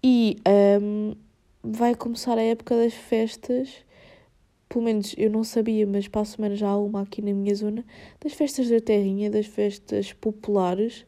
E 0.02 0.36
um, 0.80 1.14
vai 1.62 1.94
começar 1.94 2.38
a 2.38 2.42
época 2.42 2.76
das 2.76 2.94
festas 2.94 3.84
pelo 4.70 4.84
menos 4.84 5.14
eu 5.18 5.28
não 5.28 5.42
sabia, 5.42 5.84
mas 5.84 6.06
para 6.06 6.22
a 6.22 6.24
semana 6.24 6.54
já 6.54 6.68
há 6.68 6.78
uma 6.78 7.02
aqui 7.02 7.20
na 7.20 7.34
minha 7.34 7.54
zona, 7.54 7.84
das 8.20 8.32
festas 8.32 8.70
da 8.70 8.80
terrinha, 8.80 9.28
das 9.28 9.44
festas 9.46 10.12
populares, 10.12 11.04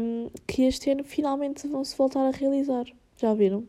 um, 0.00 0.30
que 0.46 0.62
este 0.62 0.90
ano 0.90 1.04
finalmente 1.04 1.68
vão 1.68 1.84
se 1.84 1.94
voltar 1.94 2.26
a 2.26 2.30
realizar. 2.30 2.86
Já 3.18 3.34
viram? 3.34 3.64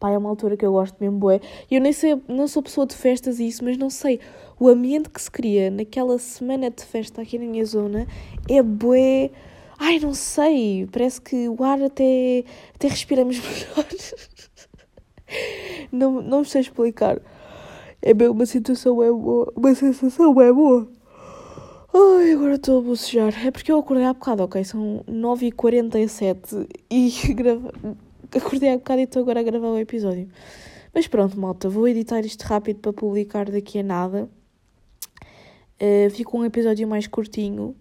Pá, 0.00 0.10
é 0.10 0.16
uma 0.16 0.30
altura 0.30 0.56
que 0.56 0.64
eu 0.64 0.72
gosto 0.72 0.96
mesmo, 0.98 1.18
bué. 1.18 1.38
Eu 1.70 1.82
nem 1.82 1.92
sei, 1.92 2.18
não 2.26 2.48
sou 2.48 2.62
pessoa 2.62 2.86
de 2.86 2.96
festas 2.96 3.38
e 3.38 3.46
isso, 3.46 3.62
mas 3.62 3.76
não 3.76 3.90
sei, 3.90 4.20
o 4.58 4.66
ambiente 4.66 5.10
que 5.10 5.20
se 5.20 5.30
cria 5.30 5.70
naquela 5.70 6.18
semana 6.18 6.70
de 6.70 6.82
festa 6.82 7.20
aqui 7.20 7.38
na 7.38 7.44
minha 7.44 7.64
zona 7.64 8.06
é 8.48 8.62
bué... 8.62 9.30
Ai, 9.78 9.98
não 9.98 10.14
sei, 10.14 10.86
parece 10.90 11.20
que 11.20 11.48
o 11.48 11.62
ar 11.62 11.82
até, 11.82 12.44
até 12.74 12.88
respiramos 12.88 13.38
melhor. 13.42 13.86
não, 15.90 16.22
não 16.22 16.44
sei 16.44 16.60
explicar. 16.60 17.20
É 18.00 18.12
bem 18.12 18.28
uma 18.28 18.46
situação 18.46 19.02
é 19.02 19.10
boa. 19.10 19.52
Uma 19.56 19.74
sensação 19.74 20.40
é 20.40 20.52
boa. 20.52 20.88
Ai, 21.94 22.32
agora 22.32 22.56
estou 22.56 22.80
a 22.80 22.82
bocejar. 22.82 23.46
É 23.46 23.50
porque 23.50 23.72
eu 23.72 23.78
acordei 23.78 24.04
há 24.04 24.12
bocado, 24.12 24.42
ok? 24.42 24.62
São 24.64 25.04
9h47 25.08 26.68
e 26.90 27.10
grava... 27.34 27.72
acordei 28.34 28.72
há 28.72 28.76
bocado 28.76 29.00
e 29.00 29.04
estou 29.04 29.22
agora 29.22 29.40
a 29.40 29.42
gravar 29.42 29.68
o 29.68 29.78
episódio. 29.78 30.28
Mas 30.92 31.06
pronto, 31.08 31.38
malta, 31.40 31.68
vou 31.68 31.88
editar 31.88 32.20
isto 32.20 32.42
rápido 32.42 32.80
para 32.80 32.92
publicar 32.92 33.50
daqui 33.50 33.78
a 33.78 33.82
nada. 33.82 34.28
Uh, 35.80 36.10
ficou 36.10 36.40
um 36.40 36.44
episódio 36.44 36.86
mais 36.86 37.06
curtinho. 37.06 37.74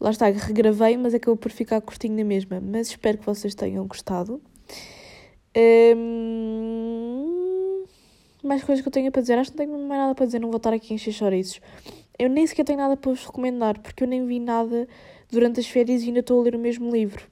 Lá 0.00 0.10
está, 0.10 0.26
regravei, 0.28 0.96
mas 0.96 1.14
acabou 1.14 1.36
por 1.36 1.50
ficar 1.50 1.80
curtinho 1.80 2.16
na 2.16 2.24
mesma. 2.24 2.60
Mas 2.60 2.88
espero 2.88 3.18
que 3.18 3.26
vocês 3.26 3.54
tenham 3.54 3.86
gostado. 3.86 4.40
Um 5.96 7.36
mais 8.46 8.62
coisas 8.62 8.82
que 8.82 8.88
eu 8.88 8.92
tenho 8.92 9.10
para 9.10 9.20
dizer. 9.20 9.38
Acho 9.38 9.52
que 9.52 9.58
não 9.58 9.66
tenho 9.66 9.78
mais 9.88 10.00
nada 10.00 10.14
para 10.14 10.26
dizer, 10.26 10.38
não 10.38 10.48
vou 10.48 10.56
estar 10.56 10.72
aqui 10.72 10.92
a 10.92 10.94
encher 10.94 11.12
chouriços. 11.12 11.60
Eu 12.18 12.30
nem 12.30 12.46
sequer 12.46 12.64
tenho 12.64 12.78
nada 12.78 12.96
para 12.96 13.10
vos 13.10 13.26
recomendar, 13.26 13.78
porque 13.80 14.04
eu 14.04 14.08
nem 14.08 14.24
vi 14.24 14.38
nada 14.38 14.88
durante 15.30 15.60
as 15.60 15.66
férias 15.66 16.02
e 16.02 16.06
ainda 16.06 16.20
estou 16.20 16.40
a 16.40 16.44
ler 16.44 16.54
o 16.54 16.58
mesmo 16.58 16.90
livro. 16.90 17.26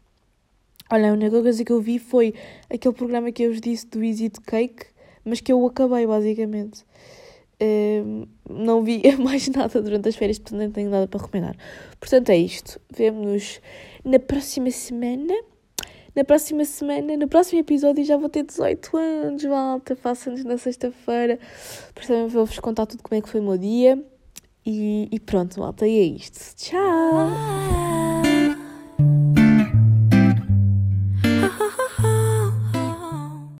Olha, 0.90 1.10
a 1.10 1.12
única 1.12 1.40
coisa 1.40 1.64
que 1.64 1.72
eu 1.72 1.80
vi 1.80 1.98
foi 1.98 2.34
aquele 2.68 2.94
programa 2.94 3.32
que 3.32 3.44
eu 3.44 3.50
vos 3.50 3.60
disse 3.60 3.86
do 3.86 4.04
Easy 4.04 4.30
Cake, 4.30 4.86
mas 5.24 5.40
que 5.40 5.50
eu 5.50 5.64
acabei, 5.66 6.06
basicamente. 6.06 6.84
Um, 7.60 8.26
não 8.48 8.82
vi 8.82 9.02
mais 9.18 9.48
nada 9.48 9.80
durante 9.80 10.08
as 10.08 10.16
férias, 10.16 10.38
portanto 10.38 10.60
não 10.60 10.70
tenho 10.70 10.90
nada 10.90 11.06
para 11.06 11.20
recomendar. 11.20 11.56
Portanto 11.98 12.30
é 12.30 12.36
isto. 12.36 12.80
Vemo-nos 12.90 13.60
na 14.04 14.18
próxima 14.18 14.70
semana 14.70 15.34
na 16.14 16.22
próxima 16.22 16.64
semana, 16.64 17.16
no 17.16 17.26
próximo 17.26 17.58
episódio, 17.58 18.04
já 18.04 18.16
vou 18.16 18.28
ter 18.28 18.44
18 18.44 18.96
anos, 18.96 19.44
malta. 19.44 19.96
Faço 19.96 20.28
anos 20.28 20.44
na 20.44 20.56
sexta-feira. 20.56 21.40
Portanto, 21.92 22.28
vou-vos 22.28 22.58
contar 22.60 22.86
tudo 22.86 23.02
como 23.02 23.18
é 23.18 23.20
que 23.20 23.28
foi 23.28 23.40
o 23.40 23.44
meu 23.44 23.58
dia. 23.58 24.00
E, 24.64 25.08
e 25.10 25.20
pronto, 25.20 25.58
malta, 25.58 25.86
e 25.86 25.98
é 25.98 26.02
isto. 26.02 26.54
Tchau! 26.56 28.03